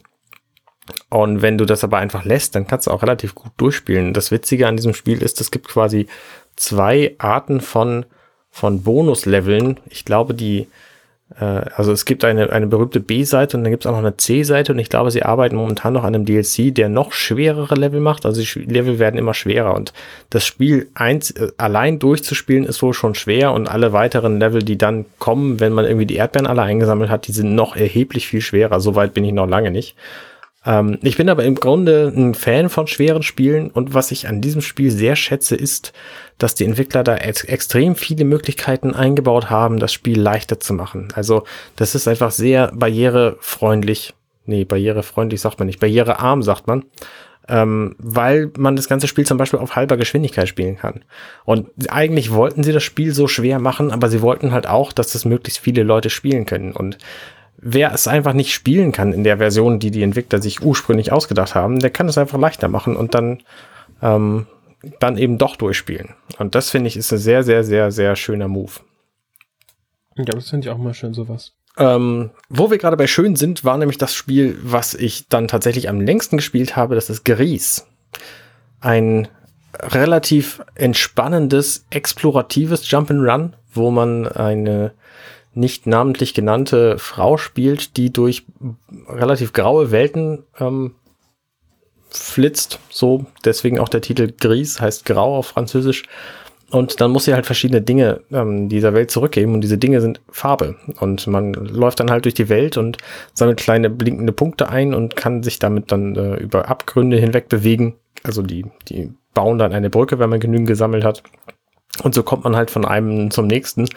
[1.09, 4.13] Und wenn du das aber einfach lässt, dann kannst du auch relativ gut durchspielen.
[4.13, 6.07] Das Witzige an diesem Spiel ist, es gibt quasi
[6.55, 8.05] zwei Arten von,
[8.49, 9.79] von Bonusleveln.
[9.89, 10.67] Ich glaube, die,
[11.35, 14.71] also es gibt eine, eine berühmte B-Seite und dann gibt es auch noch eine C-Seite
[14.71, 18.25] und ich glaube, sie arbeiten momentan noch an einem DLC, der noch schwerere Level macht.
[18.25, 19.91] Also die Level werden immer schwerer und
[20.29, 24.77] das Spiel eins äh, allein durchzuspielen ist wohl schon schwer und alle weiteren Level, die
[24.77, 28.41] dann kommen, wenn man irgendwie die Erdbeeren alle eingesammelt hat, die sind noch erheblich viel
[28.41, 28.79] schwerer.
[28.79, 29.95] Soweit bin ich noch lange nicht.
[30.67, 34.41] Ähm, ich bin aber im Grunde ein Fan von schweren Spielen und was ich an
[34.41, 35.93] diesem Spiel sehr schätze, ist,
[36.37, 41.07] dass die Entwickler da ex extrem viele Möglichkeiten eingebaut haben, das Spiel leichter zu machen.
[41.15, 41.45] Also
[41.77, 44.13] das ist einfach sehr barrierefreundlich.
[44.45, 46.83] Nee, barrierefreundlich sagt man nicht, barrierearm sagt man.
[47.49, 51.05] Ähm, weil man das ganze Spiel zum Beispiel auf halber Geschwindigkeit spielen kann.
[51.45, 55.13] Und eigentlich wollten sie das Spiel so schwer machen, aber sie wollten halt auch, dass
[55.13, 56.73] das möglichst viele Leute spielen können.
[56.73, 56.97] Und
[57.57, 61.55] wer es einfach nicht spielen kann in der Version, die die Entwickler sich ursprünglich ausgedacht
[61.55, 63.43] haben, der kann es einfach leichter machen und dann,
[64.01, 64.45] ähm,
[64.99, 66.13] dann eben doch durchspielen.
[66.37, 68.73] Und das finde ich ist ein sehr, sehr, sehr, sehr schöner Move.
[70.15, 71.53] Ja, das finde ich auch mal schön, sowas.
[71.77, 75.89] Ähm, wo wir gerade bei schön sind, war nämlich das Spiel, was ich dann tatsächlich
[75.89, 77.85] am längsten gespielt habe, das ist Gries.
[78.79, 79.27] Ein
[79.79, 84.93] relativ entspannendes, exploratives Jump'n'Run, wo man eine
[85.57, 88.45] nicht namentlich genannte Frau spielt, die durch
[89.09, 90.95] relativ graue Welten ähm,
[92.09, 92.79] flitzt.
[92.89, 96.03] So, deswegen auch der Titel Gris, heißt grau auf Französisch.
[96.69, 100.19] Und dann muss sie halt verschiedene Dinge ähm, dieser Welt zurückgeben und diese Dinge sind
[100.29, 100.75] Farbe.
[100.99, 102.97] Und man läuft dann halt durch die Welt und
[103.33, 107.95] sammelt kleine blinkende Punkte ein und kann sich damit dann äh, über Abgründe hinweg bewegen.
[108.23, 111.23] Also die, die bauen dann eine Brücke, wenn man genügend gesammelt hat.
[112.03, 113.87] Und so kommt man halt von einem zum nächsten.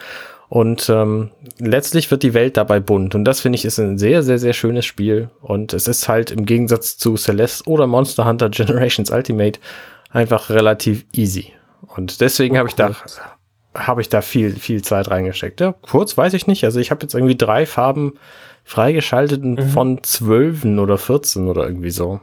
[0.51, 3.15] Und ähm, letztlich wird die Welt dabei bunt.
[3.15, 5.29] Und das finde ich ist ein sehr, sehr, sehr schönes Spiel.
[5.39, 9.61] Und es ist halt im Gegensatz zu Celeste oder Monster Hunter Generations Ultimate
[10.09, 11.53] einfach relativ easy.
[11.95, 12.93] Und deswegen habe ich da
[13.73, 15.61] habe ich da viel, viel Zeit reingesteckt.
[15.61, 16.65] Ja, kurz weiß ich nicht.
[16.65, 18.15] Also ich habe jetzt irgendwie drei Farben
[18.65, 19.69] freigeschaltet mhm.
[19.69, 22.19] von zwölfen oder 14 oder irgendwie so.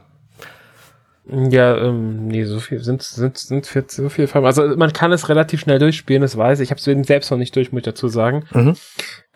[1.31, 4.47] Ja, ähm, nee, so viel sind sind sind für so viel Farben.
[4.47, 6.65] Also man kann es relativ schnell durchspielen, das weiß ich.
[6.65, 8.45] Ich habe es selbst noch nicht durch, muss ich dazu sagen.
[8.51, 8.75] Mhm.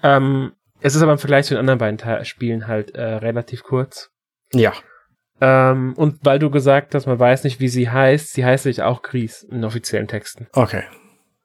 [0.02, 3.64] Ähm, es ist aber im Vergleich zu den anderen beiden Te Spielen halt äh, relativ
[3.64, 4.10] kurz.
[4.54, 4.74] Ja.
[5.40, 8.82] Ähm, und weil du gesagt hast, man weiß nicht, wie sie heißt, sie heißt nämlich
[8.82, 10.48] auch Gries in offiziellen Texten.
[10.54, 10.84] Okay.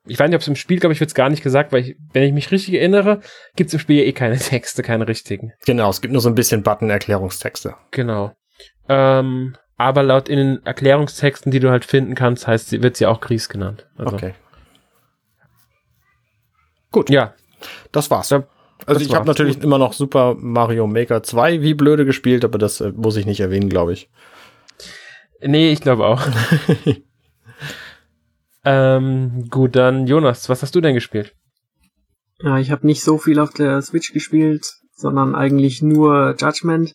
[0.07, 1.83] Ich weiß nicht, ob es im Spiel, glaube ich, wird es gar nicht gesagt, weil
[1.83, 3.21] ich, wenn ich mich richtig erinnere,
[3.57, 5.53] gibt es im Spiel ja eh keine Texte, keine richtigen.
[5.67, 7.75] Genau, es gibt nur so ein bisschen Button-Erklärungstexte.
[7.91, 8.33] Genau.
[8.89, 13.20] Ähm, aber laut in den Erklärungstexten, die du halt finden kannst, heißt, wird sie auch
[13.20, 13.87] Gries genannt.
[13.97, 14.16] Also.
[14.16, 14.35] Okay.
[16.91, 17.09] Gut.
[17.09, 17.35] Ja.
[17.93, 18.31] Das war's.
[18.31, 18.45] Ja,
[18.87, 19.64] also ich habe natürlich gut.
[19.64, 23.41] immer noch Super Mario Maker 2 wie blöde gespielt, aber das äh, muss ich nicht
[23.41, 24.11] erwähnen, glaube ich.
[25.41, 26.26] Nee, ich glaube auch.
[28.64, 31.35] ähm, gut, dann Jonas, was hast du denn gespielt?
[32.41, 36.95] Ja, ich habe nicht so viel auf der Switch gespielt, sondern eigentlich nur Judgment.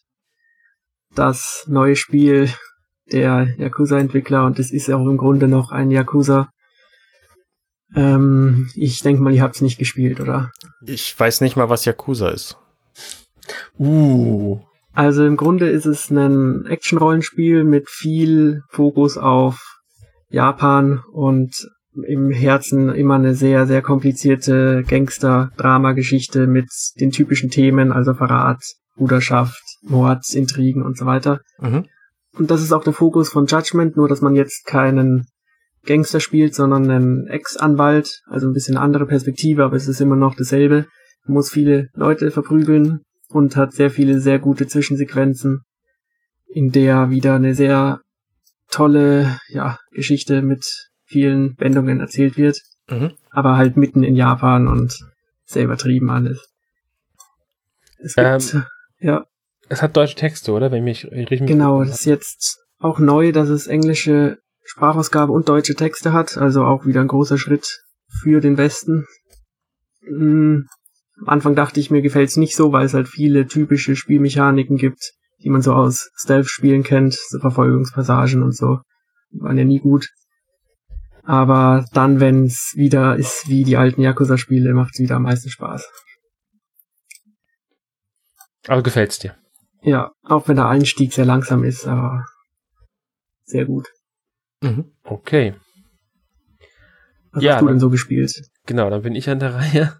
[1.15, 2.49] Das neue Spiel
[3.14, 6.49] der Yakuza-Entwickler und es ist auch im Grunde noch ein Yakuza.
[7.95, 10.51] Ähm, ich denke mal, ihr habt es nicht gespielt, oder?
[10.86, 12.57] Ich weiß nicht mal, was Yakuza ist.
[13.78, 14.59] Uh.
[14.93, 19.80] Also im Grunde ist es ein Action-Rollenspiel mit viel Fokus auf
[20.30, 21.68] Japan und
[22.07, 26.68] im Herzen immer eine sehr, sehr komplizierte Gangster-Drama-Geschichte mit
[26.99, 28.64] den typischen Themen, also Verrat,
[28.95, 31.41] Bruderschaft, Mords, Intrigen und so weiter.
[31.59, 31.86] Mhm.
[32.38, 35.27] Und das ist auch der Fokus von Judgment, nur dass man jetzt keinen
[35.86, 40.36] Gangster spielt, sondern einen Ex-Anwalt, also ein bisschen andere Perspektive, aber es ist immer noch
[40.36, 40.88] dasselbe.
[41.25, 45.61] Man muss viele Leute verprügeln und hat sehr viele sehr gute Zwischensequenzen,
[46.47, 47.99] in der wieder eine sehr
[48.69, 52.59] tolle ja, Geschichte mit vielen Wendungen erzählt wird,
[52.89, 53.11] mhm.
[53.29, 54.97] aber halt mitten in Japan und
[55.45, 56.49] sehr übertrieben alles.
[57.99, 58.63] Es gibt, ähm,
[58.99, 59.25] ja.
[59.70, 60.72] Es hat deutsche Texte, oder?
[60.72, 65.76] Wenn mich richtig Genau, das ist jetzt auch neu, dass es englische Sprachausgabe und deutsche
[65.76, 67.82] Texte hat, also auch wieder ein großer Schritt
[68.22, 69.05] für den Westen.
[70.05, 70.68] Hm,
[71.22, 74.78] am Anfang dachte ich, mir gefällt es nicht so, weil es halt viele typische Spielmechaniken
[74.78, 78.80] gibt, die man so aus Stealth-Spielen kennt, so Verfolgungspassagen und so.
[79.32, 80.09] Die waren ja nie gut.
[81.24, 85.49] Aber dann, wenn es wieder ist wie die alten Yakuza-Spiele, macht es wieder am meisten
[85.49, 85.89] Spaß.
[88.68, 89.36] Also gefällt's dir?
[89.84, 92.25] Ja, auch wenn der Einstieg sehr langsam ist, aber
[93.43, 93.89] sehr gut.
[94.61, 94.91] Mhm.
[95.03, 95.55] Okay.
[97.31, 98.31] Was ja, hast du denn so gespielt?
[98.65, 99.99] Genau, dann bin ich an der Reihe.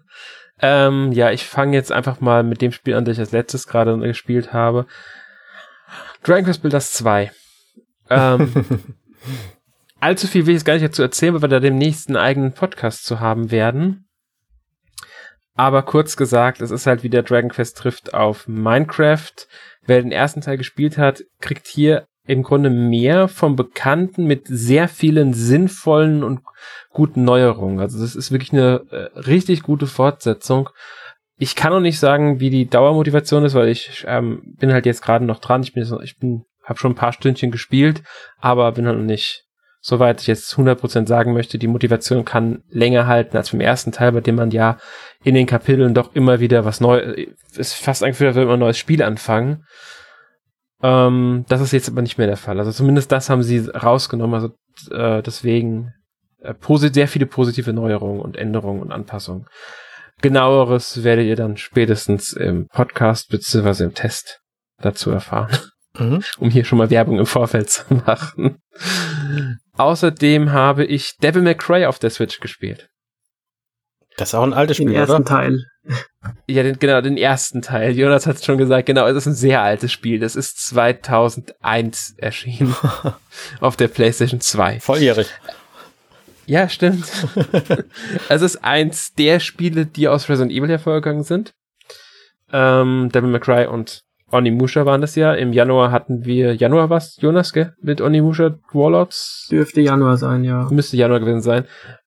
[0.60, 3.66] Ähm, ja, ich fange jetzt einfach mal mit dem Spiel an, das ich als letztes
[3.66, 4.86] gerade gespielt habe.
[6.22, 7.30] Dragon Quest Builders 2.
[8.08, 8.52] Ähm,
[10.00, 12.52] allzu viel will ich jetzt gar nicht dazu erzählen, weil wir da demnächst einen eigenen
[12.52, 14.08] Podcast zu haben werden.
[15.54, 19.32] Aber kurz gesagt, es ist halt wieder Dragon Quest trifft auf Minecraft.
[19.86, 24.88] Wer den ersten Teil gespielt hat, kriegt hier im Grunde mehr vom Bekannten mit sehr
[24.88, 26.40] vielen sinnvollen und
[26.90, 27.80] guten Neuerungen.
[27.80, 30.70] Also das ist wirklich eine äh, richtig gute Fortsetzung.
[31.36, 35.02] Ich kann noch nicht sagen, wie die Dauermotivation ist, weil ich ähm, bin halt jetzt
[35.02, 35.62] gerade noch dran.
[35.62, 38.02] Ich bin, ich bin, habe schon ein paar Stündchen gespielt,
[38.38, 39.43] aber bin halt noch nicht
[39.86, 44.12] soweit ich jetzt 100% sagen möchte, die Motivation kann länger halten als beim ersten Teil,
[44.12, 44.78] bei dem man ja
[45.22, 49.02] in den Kapiteln doch immer wieder was Neues, ist fast eigentlich wieder ein neues Spiel
[49.02, 49.64] anfangen.
[50.82, 52.58] Ähm, das ist jetzt aber nicht mehr der Fall.
[52.58, 54.34] Also zumindest das haben sie rausgenommen.
[54.34, 54.54] Also
[54.90, 55.92] äh, deswegen
[56.40, 56.54] äh,
[56.90, 59.44] sehr viele positive Neuerungen und Änderungen und Anpassungen.
[60.22, 63.84] Genaueres werdet ihr dann spätestens im Podcast bzw.
[63.84, 64.40] im Test
[64.78, 65.54] dazu erfahren.
[65.98, 66.24] Mhm.
[66.38, 68.56] Um hier schon mal Werbung im Vorfeld zu machen.
[69.76, 72.88] Außerdem habe ich Devil May Cry auf der Switch gespielt.
[74.16, 75.24] Das ist auch ein altes Spiel, Den ersten oder?
[75.24, 75.66] Teil.
[76.46, 77.96] Ja, den, genau, den ersten Teil.
[77.98, 80.20] Jonas hat es schon gesagt, genau, es ist ein sehr altes Spiel.
[80.20, 82.74] Das ist 2001 erschienen.
[83.60, 84.80] auf der PlayStation 2.
[84.80, 85.28] Volljährig.
[86.46, 87.06] Ja, stimmt.
[88.28, 91.54] es ist eins der Spiele, die aus Resident Evil hervorgegangen sind.
[92.52, 94.04] Ähm, Devil May Cry und
[94.34, 95.32] Onimusha waren das ja.
[95.32, 97.72] Im Januar hatten wir, Januar was, Jonas, gell?
[97.80, 99.48] Mit Onimusha Warlords?
[99.50, 100.68] Dürfte Januar sein, ja.
[100.70, 101.64] Müsste Januar gewesen sein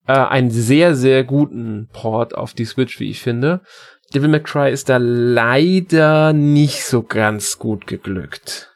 [0.07, 3.61] äh, einen sehr, sehr guten Port auf die Switch, wie ich finde.
[4.13, 8.71] Devil May Cry ist da leider nicht so ganz gut geglückt.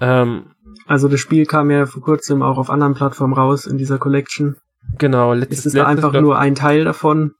[0.00, 0.52] Ähm,
[0.86, 4.56] also das Spiel kam ja vor kurzem auch auf anderen Plattformen raus in dieser Collection.
[4.98, 5.34] Genau.
[5.34, 7.32] Letztes, ist es da einfach nur ein Teil davon?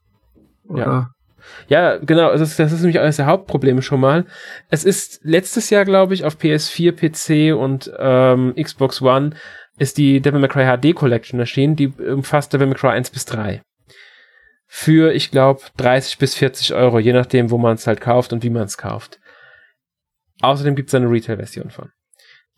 [0.67, 0.85] Oder?
[0.85, 1.09] Ja.
[1.67, 4.25] Ja, genau, das ist, das ist nämlich eines der Hauptprobleme schon mal.
[4.69, 9.31] Es ist letztes Jahr, glaube ich, auf PS4, PC und ähm, Xbox One
[9.77, 13.25] ist die Devil May Cry HD Collection erschienen, die umfasst Devil May Cry 1 bis
[13.25, 13.61] 3.
[14.67, 18.43] Für, ich glaube, 30 bis 40 Euro, je nachdem, wo man es halt kauft und
[18.43, 19.19] wie man es kauft.
[20.41, 21.89] Außerdem gibt es eine Retail-Version von.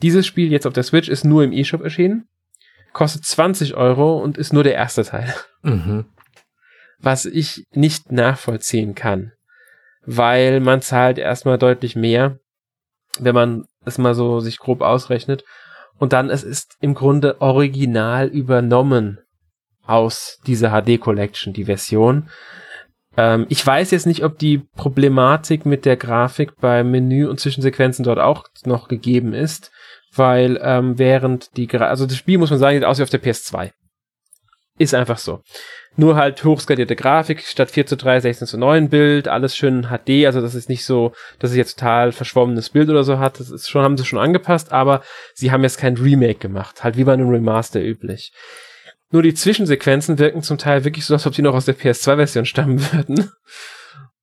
[0.01, 2.27] Dieses Spiel jetzt auf der Switch ist nur im eShop erschienen,
[2.91, 5.33] kostet 20 Euro und ist nur der erste Teil.
[5.63, 6.05] Mhm.
[7.03, 9.33] Was ich nicht nachvollziehen kann,
[10.05, 12.39] weil man zahlt erstmal deutlich mehr,
[13.19, 15.43] wenn man es mal so sich grob ausrechnet
[15.99, 19.19] und dann es ist im Grunde original übernommen
[19.85, 22.29] aus dieser HD Collection, die Version.
[23.17, 28.03] Ähm, ich weiß jetzt nicht, ob die Problematik mit der Grafik beim Menü und Zwischensequenzen
[28.05, 29.71] dort auch noch gegeben ist,
[30.15, 33.09] weil ähm, während die, Gra also das Spiel muss man sagen, sieht aus wie auf
[33.09, 33.71] der PS2.
[34.83, 35.41] Ist einfach so.
[35.95, 40.25] Nur halt hochskalierte Grafik statt 4 zu 3, 16 zu 9 Bild, alles schön HD,
[40.25, 43.51] also das ist nicht so, dass es jetzt total verschwommenes Bild oder so hat, das
[43.51, 45.03] ist schon, haben sie schon angepasst, aber
[45.35, 48.33] sie haben jetzt kein Remake gemacht, halt wie bei einem Remaster üblich.
[49.11, 52.45] Nur die Zwischensequenzen wirken zum Teil wirklich so, als ob die noch aus der PS2-Version
[52.45, 53.31] stammen würden.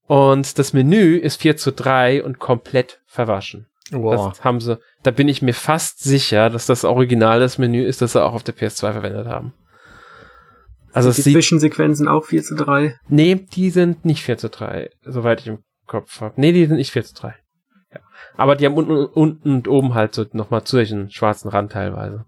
[0.09, 3.69] Und das Menü ist 4 zu 3 und komplett verwaschen.
[3.93, 4.31] Wow.
[4.31, 8.03] Das haben sie, da bin ich mir fast sicher, dass das Original das Menü ist,
[8.03, 9.53] das sie auch auf der PS2 verwendet haben.
[10.93, 12.99] Also die Zwischensequenzen auch 4 zu 3?
[13.09, 16.35] Nee, die sind nicht 4 zu 3, soweit ich im Kopf habe.
[16.37, 17.35] Nee, die sind nicht 4 zu 3.
[17.93, 18.01] Ja.
[18.37, 22.25] Aber die haben unten, unten und oben halt so nochmal zusätzlichen schwarzen Rand teilweise.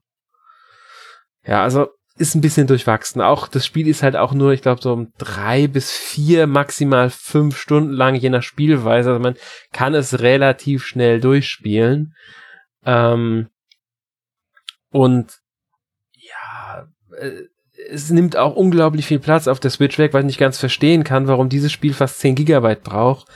[1.44, 1.88] Ja, also
[2.18, 3.22] ist ein bisschen durchwachsen.
[3.22, 7.10] Auch das Spiel ist halt auch nur, ich glaube, so um drei bis vier, maximal
[7.10, 9.10] fünf Stunden lang, je nach Spielweise.
[9.10, 9.36] Also man
[9.72, 12.14] kann es relativ schnell durchspielen.
[12.84, 13.48] Ähm,
[14.90, 15.38] und
[16.12, 16.88] ja,
[17.18, 17.44] äh,
[17.90, 21.04] es nimmt auch unglaublich viel Platz auf der Switch weg, weil ich nicht ganz verstehen
[21.04, 23.26] kann, warum dieses Spiel fast 10 Gigabyte braucht,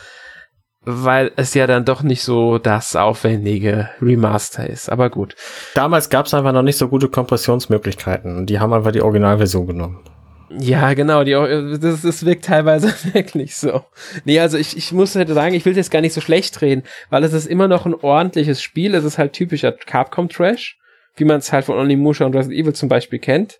[0.82, 4.90] weil es ja dann doch nicht so das aufwendige Remaster ist.
[4.90, 5.34] Aber gut.
[5.74, 10.00] Damals gab es einfach noch nicht so gute Kompressionsmöglichkeiten die haben einfach die Originalversion genommen.
[10.48, 11.32] Ja, genau, die,
[11.80, 13.82] das, das wirkt teilweise wirklich so.
[14.24, 16.84] Nee, also ich, ich muss halt sagen, ich will das gar nicht so schlecht reden,
[17.10, 18.94] weil es ist immer noch ein ordentliches Spiel.
[18.94, 20.78] Es ist halt typischer Capcom-Trash,
[21.16, 23.58] wie man es halt von Onimusha und Resident Evil zum Beispiel kennt.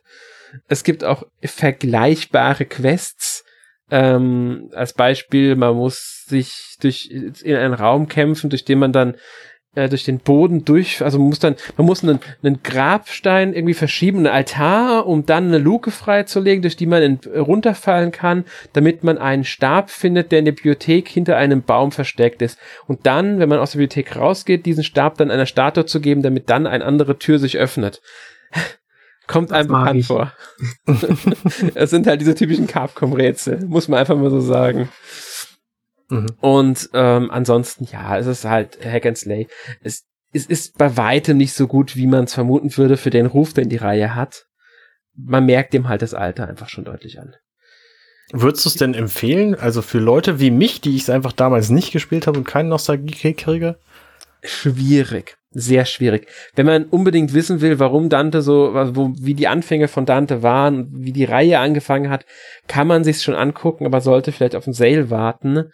[0.69, 3.45] Es gibt auch vergleichbare Quests.
[3.89, 9.17] Ähm, als Beispiel, man muss sich durch in einen Raum kämpfen, durch den man dann
[9.77, 13.75] äh, durch den Boden durch, also man muss dann, man muss einen, einen Grabstein irgendwie
[13.75, 19.05] verschieben, einen Altar, um dann eine Luke freizulegen, durch die man in, runterfallen kann, damit
[19.05, 22.59] man einen Stab findet, der in der Bibliothek hinter einem Baum versteckt ist.
[22.87, 26.23] Und dann, wenn man aus der Bibliothek rausgeht, diesen Stab dann einer Statue zu geben,
[26.23, 28.01] damit dann eine andere Tür sich öffnet.
[29.27, 30.33] Kommt einem bekannt vor.
[31.75, 34.89] es sind halt diese typischen Capcom-Rätsel, muss man einfach mal so sagen.
[36.09, 36.27] Mhm.
[36.41, 39.49] Und ähm, ansonsten, ja, es ist halt Hack and Slay.
[39.83, 43.27] Es, es ist bei weitem nicht so gut, wie man es vermuten würde für den
[43.27, 44.47] Ruf, den die Reihe hat.
[45.15, 47.35] Man merkt dem halt das Alter einfach schon deutlich an.
[48.33, 49.55] Würdest du es denn empfehlen?
[49.55, 52.69] Also für Leute wie mich, die ich es einfach damals nicht gespielt habe und keinen
[52.69, 53.79] Nostalgie kriege?
[54.43, 55.37] Schwierig.
[55.59, 56.29] Sehr schwierig.
[56.55, 60.87] Wenn man unbedingt wissen will, warum Dante so, wo, wie die Anfänge von Dante waren,
[60.93, 62.27] wie die Reihe angefangen hat,
[62.69, 65.71] kann man sich's schon angucken, aber sollte vielleicht auf einen Sale warten.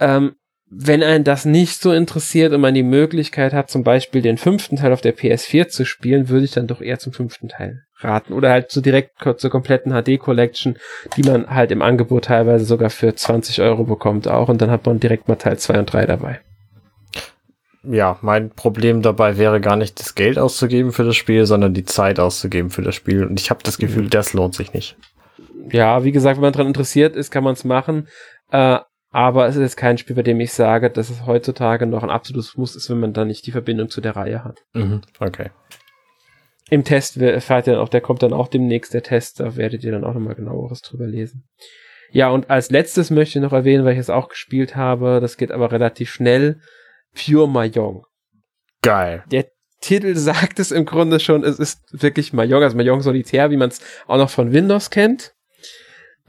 [0.00, 0.32] Ähm,
[0.68, 4.74] wenn einen das nicht so interessiert und man die Möglichkeit hat, zum Beispiel den fünften
[4.74, 8.32] Teil auf der PS4 zu spielen, würde ich dann doch eher zum fünften Teil raten.
[8.32, 10.76] Oder halt so direkt zur kompletten HD-Collection,
[11.16, 14.48] die man halt im Angebot teilweise sogar für 20 Euro bekommt auch.
[14.48, 16.40] Und dann hat man direkt mal Teil 2 und 3 dabei.
[17.84, 21.84] Ja, mein Problem dabei wäre gar nicht das Geld auszugeben für das Spiel, sondern die
[21.84, 23.24] Zeit auszugeben für das Spiel.
[23.24, 24.10] Und ich habe das Gefühl, mhm.
[24.10, 24.96] das lohnt sich nicht.
[25.70, 28.08] Ja, wie gesagt, wenn man daran interessiert ist, kann man es machen.
[28.50, 28.78] Äh,
[29.10, 32.56] aber es ist kein Spiel, bei dem ich sage, dass es heutzutage noch ein absolutes
[32.56, 34.60] Muss ist, wenn man da nicht die Verbindung zu der Reihe hat.
[34.74, 35.50] Mhm, okay.
[36.70, 39.84] Im Test erfahrt ihr dann auch, der kommt dann auch demnächst, der Test, da werdet
[39.84, 41.48] ihr dann auch nochmal genaueres drüber lesen.
[42.10, 45.36] Ja, und als letztes möchte ich noch erwähnen, weil ich es auch gespielt habe, das
[45.36, 46.60] geht aber relativ schnell,
[47.18, 48.04] Pure Mahjong.
[48.82, 49.24] Geil.
[49.30, 49.46] Der
[49.80, 53.68] Titel sagt es im Grunde schon, es ist wirklich Mahjong, also Mahjong Solitär, wie man
[53.68, 55.34] es auch noch von Windows kennt.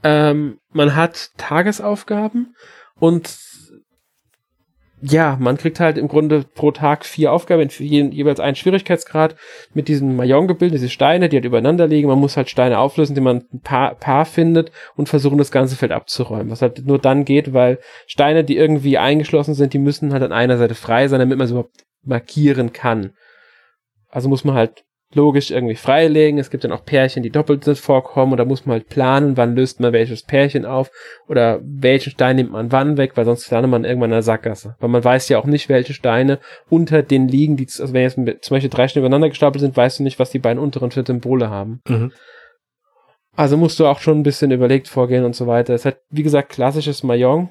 [0.02, 2.54] Ähm, man hat Tagesaufgaben
[2.98, 3.28] und
[5.02, 9.34] ja, man kriegt halt im Grunde pro Tag vier Aufgaben, in jeweils einen Schwierigkeitsgrad
[9.72, 12.08] mit diesen Mayong-Gebilden, diese Steine, die halt übereinander liegen.
[12.08, 15.76] Man muss halt Steine auflösen, die man ein paar, paar findet und versuchen, das ganze
[15.76, 16.50] Feld abzuräumen.
[16.50, 20.32] Was halt nur dann geht, weil Steine, die irgendwie eingeschlossen sind, die müssen halt an
[20.32, 23.12] einer Seite frei sein, damit man sie überhaupt markieren kann.
[24.10, 24.84] Also muss man halt
[25.14, 26.38] logisch irgendwie freilegen.
[26.38, 29.56] Es gibt dann auch Pärchen, die doppelt vorkommen und da muss man halt planen, wann
[29.56, 30.90] löst man welches Pärchen auf
[31.28, 34.76] oder welchen Stein nimmt man wann weg, weil sonst landet man irgendwann in der Sackgasse.
[34.78, 36.38] Weil man weiß ja auch nicht, welche Steine
[36.68, 39.98] unter den liegen, die, also wenn jetzt zum Beispiel drei Steine übereinander gestapelt sind, weißt
[39.98, 41.80] du nicht, was die beiden unteren für Symbole haben.
[41.88, 42.12] Mhm.
[43.36, 45.74] Also musst du auch schon ein bisschen überlegt vorgehen und so weiter.
[45.74, 47.50] Es hat, wie gesagt, klassisches Mahjong.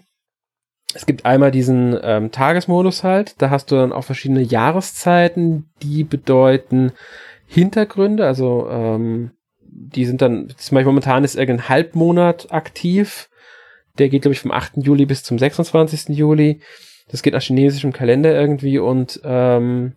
[0.94, 6.04] Es gibt einmal diesen ähm, Tagesmodus halt, da hast du dann auch verschiedene Jahreszeiten, die
[6.04, 6.94] bedeuten,
[7.52, 9.32] Hintergründe, also ähm,
[9.62, 13.30] die sind dann, zum Beispiel momentan ist irgendein Halbmonat aktiv.
[13.98, 14.74] Der geht, glaube ich, vom 8.
[14.78, 16.16] Juli bis zum 26.
[16.16, 16.62] Juli.
[17.10, 19.94] Das geht nach chinesischem Kalender irgendwie und ähm,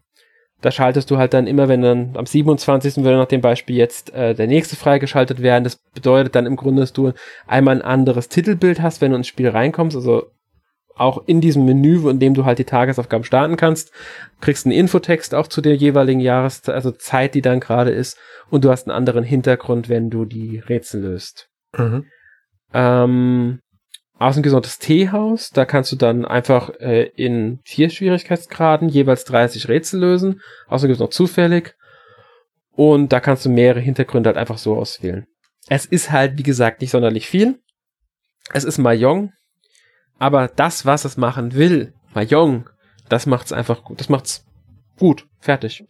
[0.63, 2.99] da schaltest du halt dann immer, wenn dann am 27.
[2.99, 5.65] würde nach dem Beispiel jetzt äh, der nächste freigeschaltet werden.
[5.65, 7.13] Das bedeutet dann im Grunde, dass du
[7.47, 9.95] einmal ein anderes Titelbild hast, wenn du ins Spiel reinkommst.
[9.95, 10.31] Also
[10.97, 13.93] auch in diesem Menü, in dem du halt die Tagesaufgaben starten kannst,
[14.41, 18.19] kriegst einen Infotext auch zu der jeweiligen Jahreszeit, also Zeit, die dann gerade ist,
[18.51, 21.49] und du hast einen anderen Hintergrund, wenn du die Rätsel löst.
[21.77, 22.05] Mhm.
[22.75, 23.61] Ähm,
[24.19, 29.69] außen gibt das Teehaus, da kannst du dann einfach äh, in vier Schwierigkeitsgraden jeweils 30
[29.69, 30.41] Rätsel lösen.
[30.69, 31.75] Außerdem gibt es noch zufällig.
[32.75, 35.27] Und da kannst du mehrere Hintergründe halt einfach so auswählen.
[35.69, 37.59] Es ist halt, wie gesagt, nicht sonderlich viel.
[38.53, 39.33] Es ist Mahjong,
[40.19, 42.69] aber das, was es machen will, Mahjong,
[43.09, 44.01] das macht's einfach gut.
[44.01, 44.45] Das macht's
[44.99, 45.27] gut.
[45.41, 45.85] Fertig.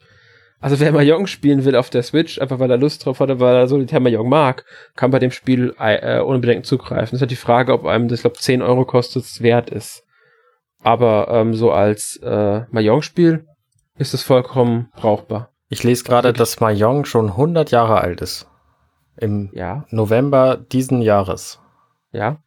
[0.60, 3.56] Also wer Mahjong spielen will auf der Switch, einfach weil er Lust drauf hat, weil
[3.56, 4.64] er Solitär Mahjong mag,
[4.94, 7.10] kann bei dem Spiel äh, ohne Bedenken zugreifen.
[7.10, 10.04] Das ist halt die Frage, ob einem das, ich glaube, 10 Euro kostet, wert ist.
[10.82, 13.44] Aber ähm, so als äh, Mahjong-Spiel
[13.98, 15.50] ist es vollkommen brauchbar.
[15.68, 18.46] Ich lese gerade, dass Mahjong schon 100 Jahre alt ist.
[19.16, 19.84] Im ja.
[19.90, 21.60] November diesen Jahres.
[22.12, 22.38] Ja.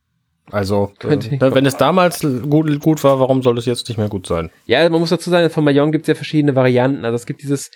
[0.51, 4.27] Also, äh, wenn es damals gut, gut war, warum soll es jetzt nicht mehr gut
[4.27, 4.51] sein?
[4.65, 7.03] Ja, man muss dazu sagen, von Mahjong gibt es ja verschiedene Varianten.
[7.03, 7.71] Also es gibt dieses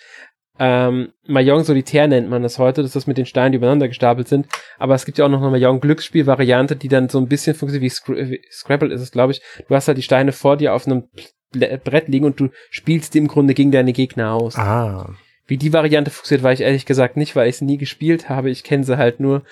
[0.62, 3.88] ähm, Mahjong Solitär nennt man das heute, das ist das mit den Steinen, die übereinander
[3.88, 4.46] gestapelt sind.
[4.78, 7.82] Aber es gibt ja auch noch eine Mahjong Glücksspiel-Variante, die dann so ein bisschen funktioniert
[7.82, 9.40] wie, Scr wie Scrabble ist es, glaube ich.
[9.68, 11.04] Du hast halt die Steine vor dir auf einem
[11.52, 14.56] Brett liegen und du spielst die im Grunde gegen deine Gegner aus.
[14.56, 15.14] Ah.
[15.50, 18.50] Wie die Variante funktioniert, weiß ich ehrlich gesagt nicht, weil ich es nie gespielt habe.
[18.50, 19.42] Ich kenne sie halt nur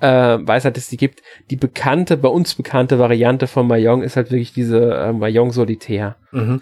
[0.00, 1.22] äh, weiß halt, dass es die gibt.
[1.50, 6.16] Die bekannte, bei uns bekannte Variante von Mayong ist halt wirklich diese äh, Mayong Solitär.
[6.32, 6.60] Mhm.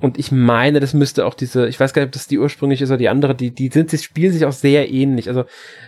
[0.00, 2.84] Und ich meine, das müsste auch diese, ich weiß gar nicht, ob das die ursprüngliche
[2.84, 5.28] ist oder die andere, die, die sind, die spielen sich auch sehr ähnlich.
[5.28, 5.44] Also,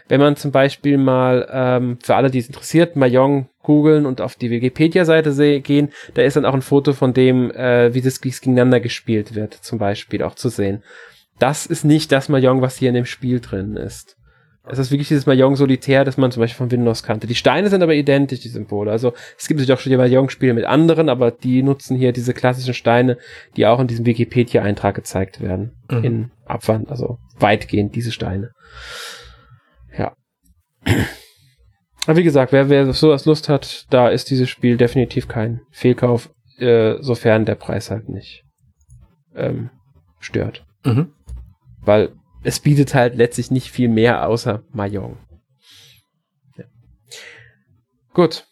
[0.08, 4.34] wenn man zum Beispiel mal, ähm, für alle, die es interessiert, Mayong googeln und auf
[4.34, 8.80] die Wikipedia-Seite gehen, da ist dann auch ein Foto von dem, äh, wie das gegeneinander
[8.80, 10.82] gespielt wird, zum Beispiel auch zu sehen.
[11.42, 14.16] Das ist nicht das Mayong, was hier in dem Spiel drin ist.
[14.64, 17.26] Es ist wirklich dieses Mahjong-Solitär, das man zum Beispiel von Windows kannte.
[17.26, 18.92] Die Steine sind aber identisch, die Symbole.
[18.92, 22.32] Also es gibt natürlich auch schon die Mahjong-Spiele mit anderen, aber die nutzen hier diese
[22.32, 23.18] klassischen Steine,
[23.56, 25.72] die auch in diesem Wikipedia-Eintrag gezeigt werden.
[25.90, 26.04] Mhm.
[26.04, 28.52] In Abwand, also weitgehend diese Steine.
[29.98, 30.14] Ja.
[32.06, 36.30] Aber wie gesagt, wer, wer sowas Lust hat, da ist dieses Spiel definitiv kein Fehlkauf,
[36.58, 38.44] äh, sofern der Preis halt nicht
[39.34, 39.70] ähm,
[40.20, 40.64] stört.
[40.84, 41.12] Mhm.
[41.84, 42.12] Weil
[42.42, 45.16] es bietet halt letztlich nicht viel mehr außer Mahjong.
[46.56, 46.64] Ja.
[48.14, 48.46] Gut.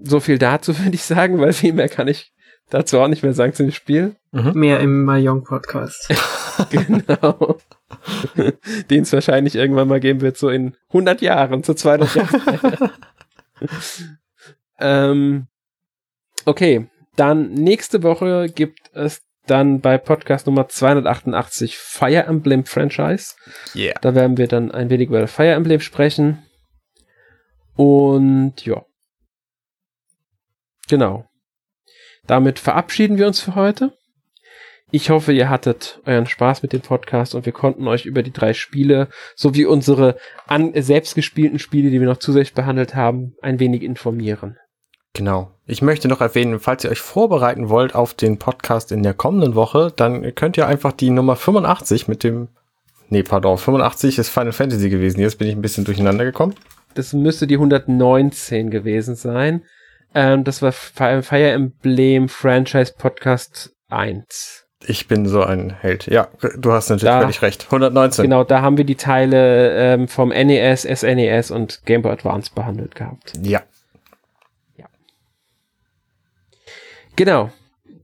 [0.00, 2.32] So viel dazu würde ich sagen, weil viel mehr kann ich
[2.70, 4.16] dazu auch nicht mehr sagen zu dem Spiel.
[4.32, 4.52] Mhm.
[4.54, 6.08] Mehr im Mahjong Podcast.
[6.70, 7.58] genau.
[8.90, 12.90] Den es wahrscheinlich irgendwann mal geben wird, so in 100 Jahren, zu 200 Jahren.
[14.78, 15.46] ähm,
[16.44, 23.34] okay, dann nächste Woche gibt es dann bei Podcast Nummer 288 Fire Emblem Franchise.
[23.74, 23.98] Yeah.
[24.00, 26.42] Da werden wir dann ein wenig über Fire Emblem sprechen.
[27.76, 28.84] Und ja.
[30.88, 31.26] Genau.
[32.26, 33.92] Damit verabschieden wir uns für heute.
[34.90, 38.32] Ich hoffe, ihr hattet euren Spaß mit dem Podcast und wir konnten euch über die
[38.32, 43.82] drei Spiele sowie unsere an selbstgespielten Spiele, die wir noch zusätzlich behandelt haben, ein wenig
[43.82, 44.56] informieren.
[45.14, 45.50] Genau.
[45.66, 49.54] Ich möchte noch erwähnen, falls ihr euch vorbereiten wollt auf den Podcast in der kommenden
[49.54, 52.48] Woche, dann könnt ihr einfach die Nummer 85 mit dem,
[53.08, 55.20] nee, pardon, 85 ist Final Fantasy gewesen.
[55.20, 56.54] Jetzt bin ich ein bisschen durcheinander gekommen.
[56.94, 59.62] Das müsste die 119 gewesen sein.
[60.14, 64.64] Ähm, das war Fire Emblem Franchise Podcast 1.
[64.86, 66.06] Ich bin so ein Held.
[66.06, 67.64] Ja, du hast natürlich da, völlig recht.
[67.66, 68.22] 119.
[68.22, 72.94] Genau, da haben wir die Teile ähm, vom NES, SNES und Game Boy Advance behandelt
[72.94, 73.32] gehabt.
[73.42, 73.50] Ja.
[73.58, 73.62] Ja.
[77.18, 77.50] Genau.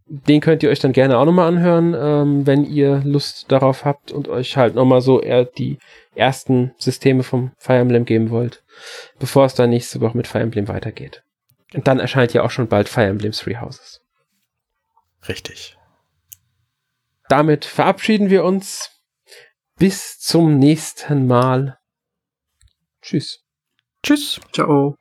[0.06, 4.12] Den könnt ihr euch dann gerne auch nochmal anhören, ähm, wenn ihr Lust darauf habt
[4.12, 5.78] und euch halt nochmal so eher die
[6.14, 8.62] ersten Systeme vom Fire Emblem geben wollt,
[9.18, 11.22] bevor es dann nächste Woche mit Fire Emblem weitergeht.
[11.72, 14.02] Und dann erscheint ja auch schon bald Fire Emblem Three Houses.
[15.26, 15.78] Richtig
[17.28, 18.90] damit verabschieden wir uns.
[19.76, 21.78] Bis zum nächsten Mal.
[23.02, 23.40] Tschüss.
[24.04, 24.40] Tschüss.
[24.52, 24.96] Ciao.